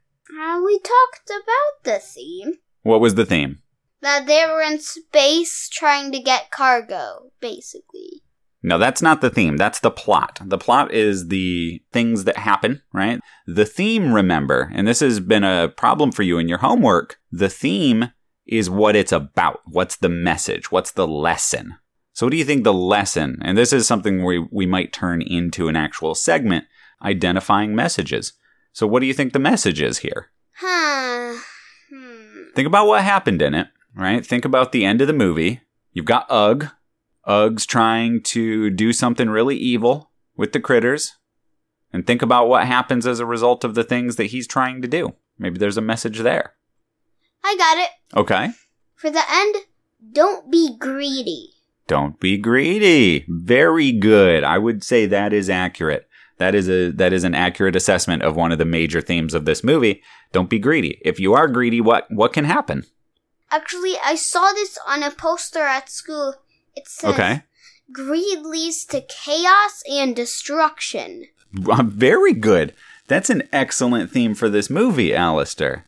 We 0.68 0.78
talked 0.80 1.30
about 1.30 1.84
the 1.84 1.98
theme. 1.98 2.58
What 2.82 3.00
was 3.00 3.14
the 3.14 3.24
theme? 3.24 3.62
That 4.02 4.26
they 4.26 4.44
were 4.44 4.60
in 4.60 4.80
space 4.80 5.66
trying 5.66 6.12
to 6.12 6.20
get 6.20 6.50
cargo, 6.50 7.32
basically. 7.40 8.22
No, 8.62 8.76
that's 8.76 9.00
not 9.00 9.22
the 9.22 9.30
theme. 9.30 9.56
That's 9.56 9.80
the 9.80 9.90
plot. 9.90 10.40
The 10.44 10.58
plot 10.58 10.92
is 10.92 11.28
the 11.28 11.82
things 11.90 12.24
that 12.24 12.36
happen, 12.36 12.82
right? 12.92 13.18
The 13.46 13.64
theme, 13.64 14.12
remember, 14.12 14.70
and 14.74 14.86
this 14.86 15.00
has 15.00 15.20
been 15.20 15.42
a 15.42 15.72
problem 15.74 16.12
for 16.12 16.22
you 16.22 16.36
in 16.36 16.48
your 16.48 16.58
homework. 16.58 17.18
The 17.32 17.48
theme 17.48 18.12
is 18.44 18.68
what 18.68 18.94
it's 18.94 19.12
about. 19.12 19.62
What's 19.64 19.96
the 19.96 20.10
message? 20.10 20.70
What's 20.70 20.90
the 20.90 21.08
lesson? 21.08 21.76
So, 22.12 22.26
what 22.26 22.32
do 22.32 22.36
you 22.36 22.44
think 22.44 22.64
the 22.64 22.74
lesson, 22.74 23.38
and 23.40 23.56
this 23.56 23.72
is 23.72 23.86
something 23.86 24.22
we, 24.22 24.46
we 24.50 24.66
might 24.66 24.92
turn 24.92 25.22
into 25.22 25.68
an 25.68 25.76
actual 25.76 26.14
segment, 26.14 26.66
identifying 27.00 27.74
messages. 27.74 28.34
So, 28.74 28.86
what 28.86 29.00
do 29.00 29.06
you 29.06 29.14
think 29.14 29.32
the 29.32 29.38
message 29.38 29.80
is 29.80 30.00
here? 30.00 30.30
Huh. 30.60 31.36
Hmm. 31.92 32.42
Think 32.54 32.66
about 32.66 32.86
what 32.86 33.04
happened 33.04 33.42
in 33.42 33.54
it, 33.54 33.68
right? 33.94 34.26
Think 34.26 34.44
about 34.44 34.72
the 34.72 34.84
end 34.84 35.00
of 35.00 35.06
the 35.06 35.12
movie. 35.12 35.60
You've 35.92 36.04
got 36.04 36.26
Ugg. 36.28 36.68
Ugg's 37.24 37.64
trying 37.64 38.22
to 38.22 38.70
do 38.70 38.92
something 38.92 39.30
really 39.30 39.56
evil 39.56 40.10
with 40.36 40.52
the 40.52 40.60
critters. 40.60 41.14
And 41.92 42.06
think 42.06 42.22
about 42.22 42.48
what 42.48 42.66
happens 42.66 43.06
as 43.06 43.20
a 43.20 43.26
result 43.26 43.64
of 43.64 43.74
the 43.74 43.84
things 43.84 44.16
that 44.16 44.26
he's 44.26 44.46
trying 44.46 44.82
to 44.82 44.88
do. 44.88 45.14
Maybe 45.38 45.58
there's 45.58 45.76
a 45.76 45.82
message 45.82 46.18
there. 46.20 46.54
I 47.44 47.56
got 47.56 47.78
it. 47.78 47.90
Okay. 48.18 48.50
For 48.96 49.10
the 49.10 49.22
end, 49.30 49.56
don't 50.12 50.50
be 50.50 50.76
greedy. 50.76 51.52
Don't 51.86 52.18
be 52.18 52.36
greedy. 52.36 53.24
Very 53.28 53.92
good. 53.92 54.42
I 54.44 54.58
would 54.58 54.82
say 54.82 55.06
that 55.06 55.32
is 55.32 55.48
accurate. 55.48 56.07
That 56.38 56.54
is 56.54 56.68
a 56.68 56.90
that 56.92 57.12
is 57.12 57.24
an 57.24 57.34
accurate 57.34 57.76
assessment 57.76 58.22
of 58.22 58.36
one 58.36 58.52
of 58.52 58.58
the 58.58 58.64
major 58.64 59.00
themes 59.00 59.34
of 59.34 59.44
this 59.44 59.64
movie. 59.64 60.02
Don't 60.32 60.50
be 60.50 60.58
greedy. 60.58 61.00
If 61.04 61.18
you 61.20 61.34
are 61.34 61.48
greedy, 61.48 61.80
what 61.80 62.10
what 62.10 62.32
can 62.32 62.44
happen? 62.44 62.84
Actually, 63.50 63.94
I 64.04 64.14
saw 64.14 64.52
this 64.52 64.78
on 64.86 65.02
a 65.02 65.10
poster 65.10 65.60
at 65.60 65.88
school. 65.88 66.34
It 66.76 66.86
says, 66.86 67.14
Okay. 67.14 67.42
Greed 67.92 68.40
leads 68.40 68.84
to 68.86 69.00
chaos 69.00 69.82
and 69.90 70.14
destruction. 70.14 71.24
Uh, 71.66 71.82
Very 71.82 72.34
good. 72.34 72.74
That's 73.06 73.30
an 73.30 73.48
excellent 73.52 74.10
theme 74.10 74.34
for 74.34 74.50
this 74.50 74.68
movie, 74.68 75.14
Alistair. 75.14 75.86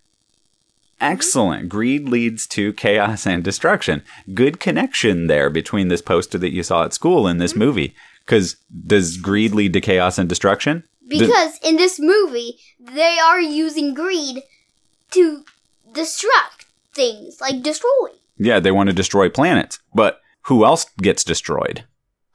Excellent. 1.00 1.68
Greed 1.68 2.08
leads 2.08 2.46
to 2.48 2.72
chaos 2.72 3.26
and 3.26 3.44
destruction. 3.44 4.02
Good 4.34 4.58
connection 4.60 5.26
there 5.26 5.50
between 5.50 5.88
this 5.88 6.02
poster 6.02 6.38
that 6.38 6.52
you 6.52 6.62
saw 6.62 6.84
at 6.84 6.94
school 6.94 7.26
and 7.26 7.40
this 7.40 7.54
movie. 7.56 7.94
Because 8.20 8.56
does 8.86 9.16
greed 9.16 9.52
lead 9.52 9.72
to 9.72 9.80
chaos 9.80 10.18
and 10.18 10.28
destruction? 10.28 10.84
Because 11.08 11.58
in 11.64 11.76
this 11.76 11.98
movie, 11.98 12.58
they 12.78 13.18
are 13.18 13.40
using 13.40 13.94
greed 13.94 14.42
to 15.10 15.44
destruct 15.92 16.66
things, 16.94 17.40
like 17.40 17.62
destroy. 17.62 18.10
Yeah, 18.38 18.60
they 18.60 18.70
want 18.70 18.88
to 18.88 18.94
destroy 18.94 19.28
planets. 19.28 19.80
But 19.92 20.20
who 20.42 20.64
else 20.64 20.86
gets 21.02 21.24
destroyed? 21.24 21.84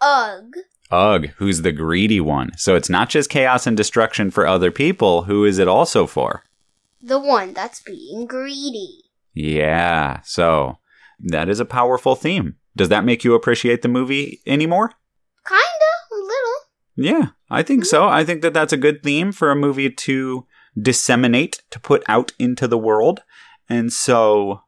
Ugh. 0.01 0.53
Ugh, 0.91 1.29
who's 1.37 1.61
the 1.61 1.71
greedy 1.71 2.19
one? 2.19 2.51
So 2.57 2.75
it's 2.75 2.89
not 2.89 3.09
just 3.09 3.29
chaos 3.29 3.65
and 3.65 3.75
destruction 3.75 4.29
for 4.29 4.45
other 4.45 4.71
people. 4.71 5.23
Who 5.23 5.45
is 5.45 5.57
it 5.57 5.67
also 5.67 6.05
for? 6.05 6.43
The 7.01 7.19
one 7.19 7.53
that's 7.53 7.81
being 7.81 8.25
greedy. 8.27 9.03
Yeah, 9.33 10.21
so 10.23 10.77
that 11.19 11.49
is 11.49 11.59
a 11.59 11.65
powerful 11.65 12.15
theme. 12.15 12.55
Does 12.75 12.89
that 12.89 13.05
make 13.05 13.23
you 13.23 13.33
appreciate 13.33 13.81
the 13.81 13.87
movie 13.87 14.41
anymore? 14.45 14.91
Kinda, 16.95 17.09
a 17.09 17.11
little. 17.11 17.23
Yeah, 17.23 17.29
I 17.49 17.63
think 17.63 17.85
so. 17.85 18.07
I 18.07 18.23
think 18.23 18.41
that 18.41 18.53
that's 18.53 18.73
a 18.73 18.77
good 18.77 19.03
theme 19.03 19.31
for 19.31 19.51
a 19.51 19.55
movie 19.55 19.89
to 19.89 20.45
disseminate, 20.81 21.61
to 21.71 21.79
put 21.79 22.03
out 22.07 22.33
into 22.37 22.67
the 22.67 22.77
world. 22.77 23.21
And 23.69 23.91
so, 23.93 24.61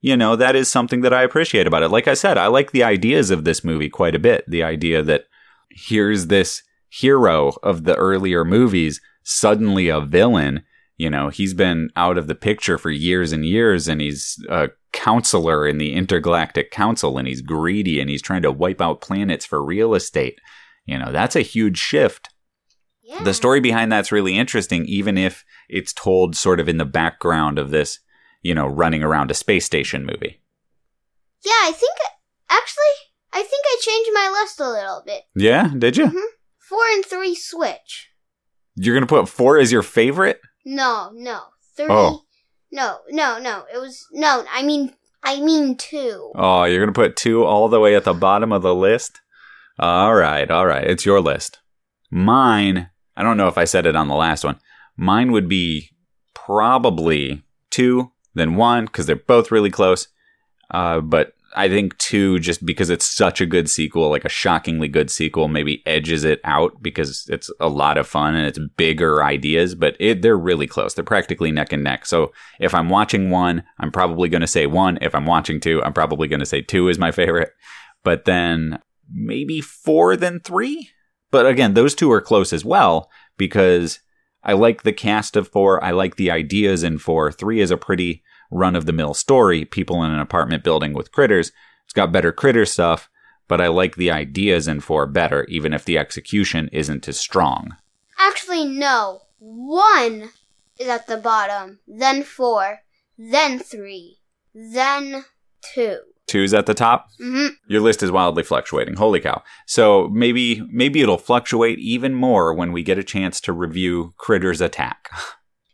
you 0.00 0.16
know, 0.16 0.36
that 0.36 0.56
is 0.56 0.68
something 0.68 1.00
that 1.00 1.12
I 1.12 1.22
appreciate 1.22 1.66
about 1.66 1.82
it. 1.82 1.88
Like 1.90 2.08
I 2.08 2.14
said, 2.14 2.38
I 2.38 2.46
like 2.46 2.70
the 2.70 2.84
ideas 2.84 3.30
of 3.30 3.44
this 3.44 3.64
movie 3.64 3.88
quite 3.88 4.14
a 4.14 4.20
bit. 4.20 4.44
The 4.48 4.62
idea 4.62 5.02
that 5.02 5.24
here's 5.70 6.28
this 6.28 6.62
hero 6.88 7.52
of 7.62 7.84
the 7.84 7.94
earlier 7.96 8.44
movies, 8.44 9.00
suddenly 9.22 9.88
a 9.88 10.00
villain, 10.00 10.64
You 10.98 11.08
know, 11.08 11.28
he's 11.28 11.54
been 11.54 11.90
out 11.94 12.18
of 12.18 12.26
the 12.26 12.34
picture 12.34 12.76
for 12.76 12.90
years 12.90 13.32
and 13.32 13.46
years, 13.46 13.86
and 13.86 14.00
he's 14.00 14.44
a 14.50 14.70
counselor 14.92 15.66
in 15.66 15.78
the 15.78 15.94
Intergalactic 15.94 16.72
Council, 16.72 17.16
and 17.18 17.28
he's 17.28 17.40
greedy 17.40 18.00
and 18.00 18.10
he's 18.10 18.20
trying 18.20 18.42
to 18.42 18.50
wipe 18.50 18.80
out 18.80 19.00
planets 19.00 19.46
for 19.46 19.64
real 19.64 19.94
estate. 19.94 20.40
You 20.88 20.98
know, 20.98 21.12
that's 21.12 21.36
a 21.36 21.42
huge 21.42 21.76
shift. 21.76 22.30
Yeah. 23.02 23.22
The 23.22 23.34
story 23.34 23.60
behind 23.60 23.92
that's 23.92 24.10
really 24.10 24.38
interesting, 24.38 24.86
even 24.86 25.18
if 25.18 25.44
it's 25.68 25.92
told 25.92 26.34
sort 26.34 26.60
of 26.60 26.68
in 26.68 26.78
the 26.78 26.86
background 26.86 27.58
of 27.58 27.68
this, 27.70 27.98
you 28.40 28.54
know, 28.54 28.66
running 28.66 29.02
around 29.02 29.30
a 29.30 29.34
space 29.34 29.66
station 29.66 30.06
movie. 30.06 30.40
Yeah, 31.44 31.52
I 31.62 31.72
think 31.72 31.92
actually, 32.48 32.84
I 33.34 33.42
think 33.42 33.64
I 33.66 33.76
changed 33.82 34.10
my 34.14 34.40
list 34.40 34.60
a 34.60 34.70
little 34.70 35.02
bit. 35.04 35.24
Yeah, 35.36 35.70
did 35.76 35.98
you? 35.98 36.06
Mhm. 36.06 36.22
Four 36.58 36.82
and 36.94 37.04
three 37.04 37.34
switch. 37.34 38.08
You're 38.74 38.94
gonna 38.94 39.06
put 39.06 39.28
four 39.28 39.58
as 39.58 39.70
your 39.70 39.82
favorite? 39.82 40.40
No, 40.64 41.10
no, 41.12 41.42
three. 41.76 41.86
Oh. 41.90 42.22
No, 42.72 43.00
no, 43.10 43.38
no. 43.38 43.64
It 43.72 43.78
was 43.78 44.06
no. 44.12 44.44
I 44.50 44.62
mean, 44.62 44.94
I 45.22 45.38
mean 45.40 45.76
two. 45.76 46.32
Oh, 46.34 46.64
you're 46.64 46.80
gonna 46.80 46.92
put 46.92 47.14
two 47.16 47.44
all 47.44 47.68
the 47.68 47.80
way 47.80 47.94
at 47.94 48.04
the 48.04 48.14
bottom 48.14 48.52
of 48.52 48.62
the 48.62 48.74
list? 48.74 49.20
All 49.78 50.14
right, 50.14 50.50
all 50.50 50.66
right. 50.66 50.84
It's 50.84 51.06
your 51.06 51.20
list. 51.20 51.60
Mine, 52.10 52.90
I 53.16 53.22
don't 53.22 53.36
know 53.36 53.48
if 53.48 53.58
I 53.58 53.64
said 53.64 53.86
it 53.86 53.96
on 53.96 54.08
the 54.08 54.14
last 54.14 54.44
one. 54.44 54.58
Mine 54.96 55.30
would 55.32 55.48
be 55.48 55.90
probably 56.34 57.42
two, 57.70 58.10
then 58.34 58.56
one, 58.56 58.86
because 58.86 59.06
they're 59.06 59.16
both 59.16 59.52
really 59.52 59.70
close. 59.70 60.08
Uh, 60.70 61.00
but 61.00 61.32
I 61.54 61.68
think 61.68 61.96
two, 61.98 62.38
just 62.40 62.66
because 62.66 62.90
it's 62.90 63.06
such 63.06 63.40
a 63.40 63.46
good 63.46 63.70
sequel, 63.70 64.10
like 64.10 64.24
a 64.24 64.30
shockingly 64.30 64.88
good 64.88 65.10
sequel, 65.10 65.48
maybe 65.48 65.82
edges 65.86 66.24
it 66.24 66.40
out 66.44 66.82
because 66.82 67.26
it's 67.28 67.50
a 67.60 67.68
lot 67.68 67.98
of 67.98 68.06
fun 68.06 68.34
and 68.34 68.46
it's 68.46 68.58
bigger 68.76 69.22
ideas, 69.22 69.74
but 69.74 69.96
it, 69.98 70.22
they're 70.22 70.36
really 70.36 70.66
close. 70.66 70.94
They're 70.94 71.04
practically 71.04 71.50
neck 71.50 71.72
and 71.72 71.84
neck. 71.84 72.04
So 72.04 72.32
if 72.60 72.74
I'm 72.74 72.88
watching 72.88 73.30
one, 73.30 73.62
I'm 73.78 73.90
probably 73.90 74.28
going 74.28 74.40
to 74.42 74.46
say 74.46 74.66
one. 74.66 74.98
If 75.00 75.14
I'm 75.14 75.26
watching 75.26 75.60
two, 75.60 75.82
I'm 75.84 75.94
probably 75.94 76.28
going 76.28 76.40
to 76.40 76.46
say 76.46 76.60
two 76.60 76.88
is 76.88 76.98
my 76.98 77.12
favorite. 77.12 77.52
But 78.04 78.24
then 78.24 78.78
maybe 79.12 79.60
four, 79.60 80.16
than 80.16 80.40
three. 80.40 80.90
But 81.30 81.46
again, 81.46 81.74
those 81.74 81.94
two 81.94 82.10
are 82.12 82.20
close 82.20 82.52
as 82.52 82.64
well 82.64 83.10
because 83.36 84.00
I 84.42 84.52
like 84.54 84.82
the 84.82 84.92
cast 84.92 85.36
of 85.36 85.48
four. 85.48 85.82
I 85.82 85.90
like 85.90 86.16
the 86.16 86.30
ideas 86.30 86.82
in 86.82 86.98
four. 86.98 87.30
Three 87.30 87.60
is 87.60 87.70
a 87.70 87.76
pretty 87.76 88.22
run 88.50 88.76
of 88.76 88.86
the 88.86 88.92
mill 88.92 89.14
story. 89.14 89.64
People 89.64 90.02
in 90.02 90.10
an 90.10 90.20
apartment 90.20 90.64
building 90.64 90.94
with 90.94 91.12
critters. 91.12 91.52
It's 91.84 91.92
got 91.92 92.12
better 92.12 92.32
critter 92.32 92.64
stuff, 92.64 93.08
but 93.46 93.60
I 93.60 93.68
like 93.68 93.96
the 93.96 94.10
ideas 94.10 94.68
in 94.68 94.80
four 94.80 95.06
better, 95.06 95.44
even 95.44 95.72
if 95.72 95.84
the 95.84 95.98
execution 95.98 96.68
isn't 96.72 97.08
as 97.08 97.18
strong. 97.18 97.76
Actually, 98.18 98.64
no. 98.64 99.22
One 99.38 100.30
is 100.78 100.88
at 100.88 101.06
the 101.06 101.16
bottom, 101.16 101.80
then 101.86 102.24
four, 102.24 102.80
then 103.16 103.58
three, 103.58 104.18
then 104.54 105.24
two. 105.62 106.00
Two's 106.28 106.54
at 106.54 106.66
the 106.66 106.74
top. 106.74 107.06
hmm 107.20 107.48
Your 107.66 107.80
list 107.80 108.02
is 108.02 108.10
wildly 108.12 108.42
fluctuating. 108.42 108.96
Holy 108.96 109.20
cow. 109.20 109.42
So 109.66 110.08
maybe 110.08 110.62
maybe 110.70 111.00
it'll 111.00 111.18
fluctuate 111.18 111.78
even 111.78 112.14
more 112.14 112.54
when 112.54 112.72
we 112.72 112.82
get 112.82 112.98
a 112.98 113.04
chance 113.04 113.40
to 113.42 113.52
review 113.52 114.14
Critters 114.18 114.60
Attack. 114.60 115.10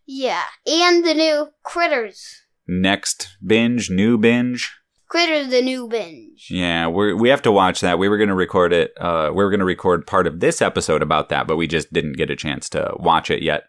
Yeah, 0.06 0.42
and 0.66 1.04
the 1.04 1.14
new 1.14 1.48
critters. 1.62 2.42
Next 2.68 3.36
binge, 3.44 3.90
new 3.90 4.18
binge. 4.18 4.72
Critters, 5.08 5.48
the 5.48 5.62
new 5.62 5.86
binge. 5.88 6.48
Yeah, 6.50 6.88
we 6.88 7.14
we 7.14 7.28
have 7.28 7.42
to 7.42 7.52
watch 7.52 7.80
that. 7.80 7.98
We 7.98 8.08
were 8.08 8.16
going 8.18 8.28
to 8.28 8.34
record 8.34 8.72
it. 8.72 8.92
Uh, 9.00 9.30
we 9.34 9.42
were 9.44 9.50
going 9.50 9.60
to 9.60 9.66
record 9.66 10.06
part 10.06 10.26
of 10.26 10.40
this 10.40 10.60
episode 10.60 11.02
about 11.02 11.28
that, 11.28 11.46
but 11.46 11.56
we 11.56 11.66
just 11.66 11.92
didn't 11.92 12.16
get 12.16 12.30
a 12.30 12.36
chance 12.36 12.68
to 12.70 12.92
watch 12.96 13.30
it 13.30 13.42
yet. 13.42 13.64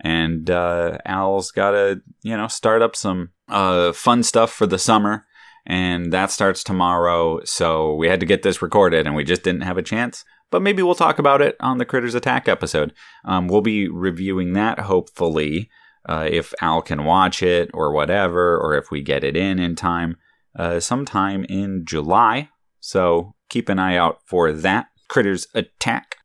And 0.00 0.50
uh, 0.50 0.98
Al's 1.04 1.50
got 1.50 1.70
to 1.72 2.00
you 2.22 2.36
know 2.36 2.48
start 2.48 2.82
up 2.82 2.96
some 2.96 3.30
uh, 3.48 3.92
fun 3.92 4.22
stuff 4.22 4.52
for 4.52 4.66
the 4.66 4.78
summer, 4.78 5.26
and 5.66 6.12
that 6.12 6.30
starts 6.30 6.62
tomorrow. 6.62 7.40
So 7.44 7.94
we 7.94 8.08
had 8.08 8.20
to 8.20 8.26
get 8.26 8.42
this 8.42 8.62
recorded, 8.62 9.06
and 9.06 9.16
we 9.16 9.24
just 9.24 9.42
didn't 9.42 9.62
have 9.62 9.78
a 9.78 9.82
chance. 9.82 10.24
But 10.50 10.62
maybe 10.62 10.82
we'll 10.82 10.94
talk 10.94 11.18
about 11.18 11.42
it 11.42 11.56
on 11.60 11.78
the 11.78 11.84
Critters 11.84 12.14
Attack 12.14 12.48
episode. 12.48 12.92
Um, 13.24 13.48
we'll 13.48 13.62
be 13.62 13.88
reviewing 13.88 14.52
that 14.52 14.78
hopefully 14.78 15.68
uh, 16.08 16.28
if 16.30 16.54
Al 16.60 16.82
can 16.82 17.04
watch 17.04 17.42
it 17.42 17.68
or 17.74 17.92
whatever, 17.92 18.56
or 18.56 18.74
if 18.74 18.90
we 18.90 19.02
get 19.02 19.24
it 19.24 19.36
in 19.36 19.58
in 19.58 19.74
time 19.74 20.16
uh, 20.56 20.78
sometime 20.78 21.44
in 21.48 21.84
July. 21.84 22.48
So 22.80 23.34
keep 23.48 23.68
an 23.68 23.80
eye 23.80 23.96
out 23.96 24.20
for 24.24 24.52
that. 24.52 24.86
Critters 25.08 25.48
Attack. 25.54 26.16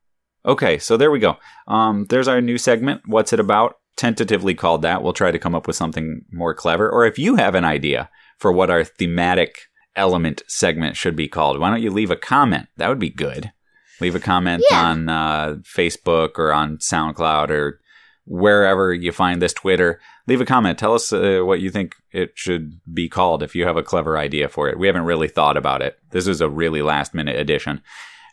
Okay, 0.46 0.78
so 0.78 0.98
there 0.98 1.12
we 1.12 1.20
go. 1.20 1.38
Um, 1.68 2.06
there's 2.10 2.28
our 2.28 2.42
new 2.42 2.58
segment. 2.58 3.02
What's 3.06 3.34
it 3.34 3.40
about? 3.40 3.76
Tentatively 3.98 4.56
called 4.56 4.82
that. 4.84 5.04
We'll 5.04 5.14
try 5.14 5.32
to 5.32 5.40
come 5.40 5.54
up 5.54 5.68
with 5.68 5.76
something 5.76 6.22
more 6.32 6.54
clever. 6.54 6.90
Or 6.90 7.06
if 7.06 7.20
you 7.20 7.36
have 7.36 7.56
an 7.56 7.66
idea 7.66 8.10
for 8.42 8.52
what 8.52 8.72
our 8.72 8.84
thematic 8.84 9.60
element 9.96 10.42
segment 10.48 10.98
should 10.98 11.16
be 11.16 11.28
called, 11.28 11.60
why 11.60 11.70
don't 11.70 11.82
you 11.84 11.92
leave 11.92 12.10
a 12.12 12.16
comment? 12.16 12.68
That 12.78 12.90
would 12.90 12.98
be 13.00 13.10
good. 13.10 13.52
Leave 14.00 14.16
a 14.16 14.20
comment 14.20 14.64
Yeah. 14.72 14.84
on 14.84 15.10
uh, 15.10 15.56
Facebook 15.62 16.40
or 16.40 16.52
on 16.52 16.78
SoundCloud 16.78 17.52
or 17.52 17.80
wherever 18.26 18.94
you 18.94 19.12
find 19.12 19.42
this 19.42 19.54
Twitter. 19.54 20.00
Leave 20.28 20.42
a 20.42 20.46
comment. 20.46 20.80
Tell 20.80 20.96
us 20.96 21.14
uh, 21.14 21.42
what 21.44 21.60
you 21.62 21.70
think 21.70 21.94
it 22.12 22.32
should 22.34 22.80
be 22.92 23.08
called 23.08 23.44
if 23.44 23.54
you 23.54 23.66
have 23.68 23.78
a 23.78 23.84
clever 23.84 24.18
idea 24.18 24.50
for 24.50 24.70
it. 24.70 24.80
We 24.80 24.88
haven't 24.88 25.04
really 25.06 25.28
thought 25.28 25.56
about 25.58 25.84
it. 25.84 26.00
This 26.10 26.26
is 26.28 26.42
a 26.42 26.50
really 26.50 26.82
last 26.82 27.14
minute 27.14 27.36
addition. 27.38 27.84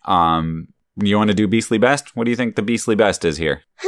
Um, 0.06 0.68
you 0.96 1.18
want 1.18 1.28
to 1.28 1.34
do 1.34 1.46
Beastly 1.46 1.76
Best? 1.78 2.16
What 2.16 2.24
do 2.24 2.30
you 2.30 2.36
think 2.36 2.56
the 2.56 2.62
Beastly 2.62 2.94
Best 2.94 3.24
is 3.26 3.36
here? 3.36 3.62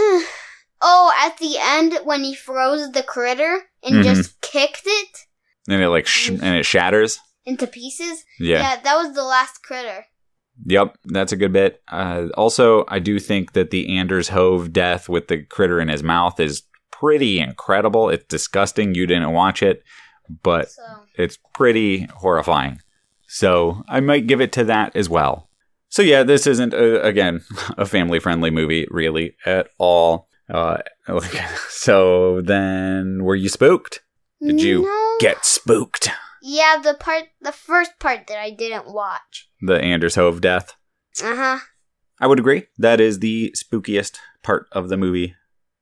oh, 0.82 1.12
at 1.18 1.38
the 1.38 1.56
end 1.58 1.98
when 2.04 2.24
he 2.24 2.34
froze 2.34 2.90
the 2.92 3.02
critter 3.02 3.62
and 3.82 3.96
Mhm. 3.96 4.04
just 4.04 4.40
kicked 4.42 4.82
it 4.84 5.26
And 5.70 5.82
it 5.82 5.88
like 5.88 6.06
sh- 6.06 6.30
and 6.30 6.42
it 6.56 6.66
shatters. 6.66 7.18
into 7.44 7.66
pieces. 7.66 8.24
Yeah. 8.38 8.58
yeah, 8.60 8.80
that 8.82 8.96
was 8.96 9.14
the 9.14 9.24
last 9.24 9.62
critter. 9.62 10.06
Yep, 10.66 10.98
that's 11.06 11.32
a 11.32 11.36
good 11.36 11.52
bit. 11.52 11.80
Uh, 11.88 12.26
also, 12.36 12.84
I 12.88 12.98
do 12.98 13.18
think 13.18 13.52
that 13.52 13.70
the 13.70 13.96
Anders 13.96 14.28
Hove 14.28 14.72
death 14.72 15.08
with 15.08 15.28
the 15.28 15.42
critter 15.44 15.80
in 15.80 15.88
his 15.88 16.02
mouth 16.02 16.38
is 16.38 16.62
pretty 16.90 17.40
incredible. 17.40 18.10
It's 18.10 18.26
disgusting. 18.26 18.94
You 18.94 19.06
didn't 19.06 19.32
watch 19.32 19.62
it, 19.62 19.82
but 20.42 20.70
So 20.70 20.82
it's 21.14 21.38
pretty 21.54 22.08
horrifying. 22.16 22.80
So 23.26 23.82
I 23.88 24.00
might 24.00 24.26
give 24.26 24.40
it 24.40 24.52
to 24.52 24.64
that 24.64 24.94
as 24.94 25.08
well. 25.08 25.48
So 25.88 26.02
yeah, 26.02 26.24
this 26.24 26.46
isn't 26.46 26.74
a, 26.84 27.02
again 27.02 27.42
a 27.78 27.86
family 27.86 28.18
friendly 28.18 28.50
movie 28.50 28.86
really 28.90 29.36
at 29.46 29.68
all. 29.78 30.28
Uh, 30.52 30.78
so 31.68 32.40
then, 32.42 33.22
were 33.24 33.36
you 33.36 33.48
spooked? 33.48 34.00
Did 34.40 34.60
you 34.62 34.82
No. 34.82 35.16
Get 35.20 35.44
spooked. 35.44 36.10
Yeah, 36.42 36.80
the 36.82 36.94
part, 36.94 37.24
the 37.40 37.52
first 37.52 37.98
part 37.98 38.26
that 38.28 38.38
I 38.38 38.50
didn't 38.50 38.92
watch. 38.92 39.48
The 39.60 39.78
Anders 39.80 40.14
Hove 40.14 40.40
death. 40.40 40.74
Uh 41.22 41.36
huh. 41.36 41.58
I 42.18 42.26
would 42.26 42.38
agree. 42.38 42.64
That 42.78 43.00
is 43.00 43.18
the 43.18 43.54
spookiest 43.56 44.18
part 44.42 44.66
of 44.72 44.88
the 44.88 44.96
movie 44.96 45.34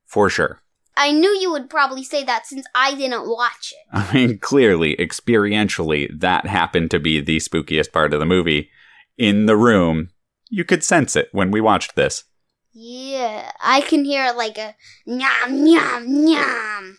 for 0.06 0.28
sure. 0.28 0.62
I 0.96 1.12
knew 1.12 1.30
you 1.30 1.52
would 1.52 1.70
probably 1.70 2.02
say 2.02 2.24
that 2.24 2.46
since 2.46 2.66
I 2.74 2.94
didn't 2.94 3.28
watch 3.28 3.72
it. 3.72 3.86
I 3.92 4.12
mean, 4.12 4.38
clearly, 4.38 4.96
experientially, 4.96 6.08
that 6.18 6.46
happened 6.46 6.90
to 6.90 6.98
be 6.98 7.20
the 7.20 7.36
spookiest 7.36 7.92
part 7.92 8.12
of 8.12 8.18
the 8.18 8.26
movie. 8.26 8.70
In 9.16 9.46
the 9.46 9.56
room, 9.56 10.10
you 10.50 10.64
could 10.64 10.82
sense 10.82 11.14
it 11.14 11.28
when 11.30 11.52
we 11.52 11.60
watched 11.60 11.94
this. 11.94 12.24
Yeah, 12.72 13.52
I 13.60 13.80
can 13.80 14.04
hear 14.04 14.32
like 14.32 14.58
a 14.58 14.74
nyam 15.06 15.62
nyam 15.64 16.06
nyam. 16.08 16.96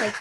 Like, 0.00 0.14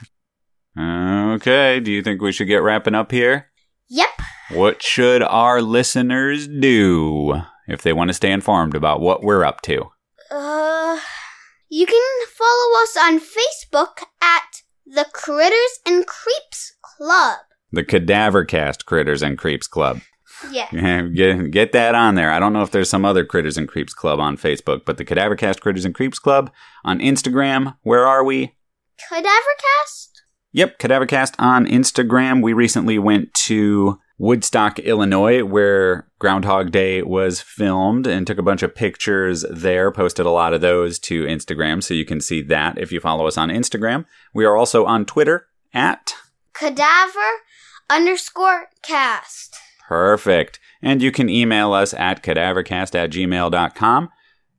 Okay, 0.77 1.79
do 1.79 1.91
you 1.91 2.01
think 2.01 2.21
we 2.21 2.31
should 2.31 2.47
get 2.47 2.63
wrapping 2.63 2.95
up 2.95 3.11
here? 3.11 3.51
yep. 3.87 4.09
What 4.51 4.83
should 4.83 5.23
our 5.23 5.61
listeners 5.61 6.47
do 6.47 7.41
if 7.67 7.81
they 7.81 7.93
want 7.93 8.09
to 8.09 8.13
stay 8.13 8.31
informed 8.31 8.75
about 8.75 9.01
what 9.01 9.23
we're 9.23 9.43
up 9.43 9.61
to? 9.61 9.89
Uh, 10.29 10.99
you 11.69 11.85
can 11.85 12.27
follow 12.27 12.83
us 12.83 12.95
on 12.95 13.19
Facebook 13.19 14.03
at 14.21 14.61
the 14.85 15.07
Critters 15.11 15.79
and 15.85 16.05
Creeps 16.05 16.73
Club. 16.83 17.39
The 17.71 17.83
Cadaver 17.83 18.45
Cast 18.45 18.85
Critters 18.85 19.23
and 19.23 19.37
Creeps 19.37 19.67
Club. 19.67 20.01
Yeah. 20.51 20.69
get, 21.15 21.49
get 21.51 21.71
that 21.71 21.95
on 21.95 22.13
there. 22.15 22.31
I 22.31 22.39
don't 22.39 22.53
know 22.53 22.61
if 22.61 22.71
there's 22.71 22.89
some 22.89 23.03
other 23.03 23.25
Critters 23.25 23.57
and 23.57 23.67
Creeps 23.67 23.93
Club 23.95 24.19
on 24.19 24.37
Facebook, 24.37 24.85
but 24.85 24.97
the 24.97 25.05
Cadaver 25.05 25.35
Cast 25.35 25.61
Critters 25.61 25.85
and 25.85 25.95
Creeps 25.95 26.19
Club 26.19 26.51
on 26.83 26.99
Instagram. 26.99 27.77
Where 27.81 28.05
are 28.05 28.23
we? 28.23 28.55
Cadavercast? 29.11 30.09
Yep, 30.55 30.79
Cadavercast 30.79 31.35
on 31.37 31.65
Instagram. 31.65 32.41
We 32.41 32.53
recently 32.53 32.97
went 32.97 33.33
to 33.33 33.99
Woodstock, 34.17 34.79
Illinois, 34.79 35.43
where 35.43 36.07
Groundhog 36.17 36.71
Day 36.71 37.01
was 37.01 37.41
filmed 37.41 38.07
and 38.07 38.25
took 38.25 38.37
a 38.37 38.41
bunch 38.41 38.63
of 38.63 38.73
pictures 38.73 39.43
there, 39.51 39.91
posted 39.91 40.25
a 40.25 40.29
lot 40.29 40.53
of 40.53 40.61
those 40.61 40.97
to 40.99 41.25
Instagram, 41.25 41.83
so 41.83 41.93
you 41.93 42.05
can 42.05 42.21
see 42.21 42.41
that 42.43 42.77
if 42.77 42.93
you 42.93 43.01
follow 43.01 43.27
us 43.27 43.37
on 43.37 43.49
Instagram. 43.49 44.05
We 44.33 44.45
are 44.45 44.55
also 44.55 44.85
on 44.85 45.03
Twitter 45.03 45.47
at 45.73 46.15
Cadaver 46.53 47.41
underscore 47.89 48.69
cast. 48.81 49.57
Perfect. 49.89 50.61
And 50.81 51.01
you 51.01 51.11
can 51.11 51.27
email 51.27 51.73
us 51.73 51.93
at 51.93 52.23
cadavercast 52.23 52.95
at 52.95 53.09
gmail.com. 53.09 54.09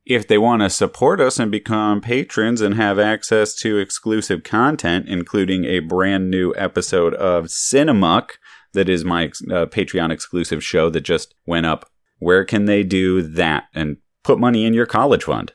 If 0.07 0.29
they 0.29 0.39
want 0.39 0.63
to 0.63 0.71
support 0.71 1.21
us 1.21 1.41
and 1.41 1.51
become 1.51 2.01
patrons 2.01 2.61
and 2.61 2.77
have 2.77 2.97
access 2.97 3.57
to 3.57 3.79
exclusive 3.79 4.45
content, 4.45 5.09
including 5.09 5.65
a 5.65 5.81
brand 5.81 6.31
new 6.31 6.55
episode 6.57 7.13
of 7.15 7.47
Cinemuck, 7.47 8.39
that 8.73 8.89
is 8.89 9.05
my 9.05 9.25
uh, 9.25 9.67
Patreon 9.67 10.13
exclusive 10.13 10.63
show 10.63 10.91
that 10.91 11.01
just 11.01 11.35
went 11.45 11.67
up, 11.67 11.91
where 12.21 12.45
can 12.45 12.67
they 12.67 12.85
do 12.85 13.21
that 13.21 13.65
and 13.75 13.97
put 14.23 14.39
money 14.39 14.65
in 14.65 14.75
your 14.75 14.87
college 14.87 15.25
fund? 15.25 15.55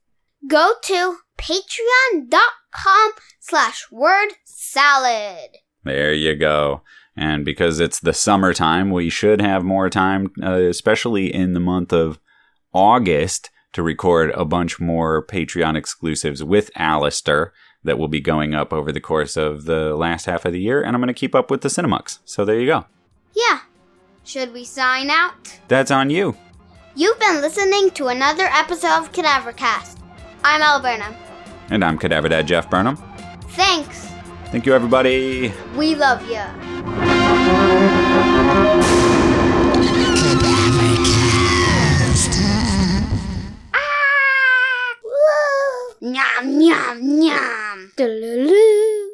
Go 0.50 0.74
to 0.84 1.16
patreon.com 1.38 3.12
slash 3.40 3.88
word 3.90 4.32
salad. 4.44 5.50
There 5.86 6.12
you 6.12 6.36
go. 6.36 6.82
And 7.16 7.46
because 7.46 7.80
it's 7.80 8.02
the 8.02 8.14
summertime, 8.14 8.92
we 8.92 9.10
should 9.10 9.40
have 9.40 9.64
more 9.64 9.90
time, 9.90 10.32
uh, 10.44 10.56
especially 10.56 11.34
in 11.34 11.54
the 11.54 11.60
month 11.62 11.94
of 11.94 12.20
August, 12.74 13.50
to 13.74 13.84
record 13.84 14.32
a 14.32 14.46
bunch 14.46 14.80
more 14.80 15.26
Patreon 15.26 15.78
exclusives 15.78 16.44
with 16.44 16.72
Alistair 16.76 17.54
that 17.84 17.98
will 17.98 18.08
be 18.08 18.20
going 18.20 18.54
up 18.54 18.72
over 18.74 18.92
the 18.92 19.00
course 19.00 19.38
of 19.38 19.66
the 19.66 19.96
last 19.96 20.26
half 20.26 20.46
of 20.46 20.54
the 20.54 20.60
year. 20.60 20.82
And 20.82 20.96
I'm 20.96 21.02
going 21.02 21.08
to 21.08 21.14
keep 21.14 21.34
up 21.34 21.50
with 21.50 21.62
the 21.62 21.70
Cinemux. 21.70 22.20
So 22.26 22.46
there 22.46 22.60
you 22.60 22.68
go. 22.68 22.86
Yeah. 23.36 23.60
Should 24.24 24.54
we 24.54 24.64
sign 24.64 25.10
out? 25.10 25.60
That's 25.68 25.92
on 25.92 26.10
you. 26.10 26.38
You've 26.96 27.20
been 27.20 27.42
listening 27.42 27.92
to 27.92 28.08
another 28.08 28.44
episode 28.52 29.00
of 29.00 29.12
Cadavercast. 29.12 29.98
I'm 30.44 30.62
Elle 30.62 30.82
Burnham. 30.82 31.16
And 31.70 31.84
I'm 31.84 31.98
Cadaver 31.98 32.30
Dad 32.30 32.48
Jeff 32.48 32.70
Burnham. 32.70 32.98
Thanks. 33.52 34.08
Thank 34.48 34.66
you, 34.66 34.74
everybody. 34.74 35.54
We 35.76 35.96
love 35.96 36.22
you. 36.30 37.11
Nyam, 46.02 46.58
nyam, 46.58 46.98
nyam. 47.22 47.78
Doo-doo-doo. 47.96 49.11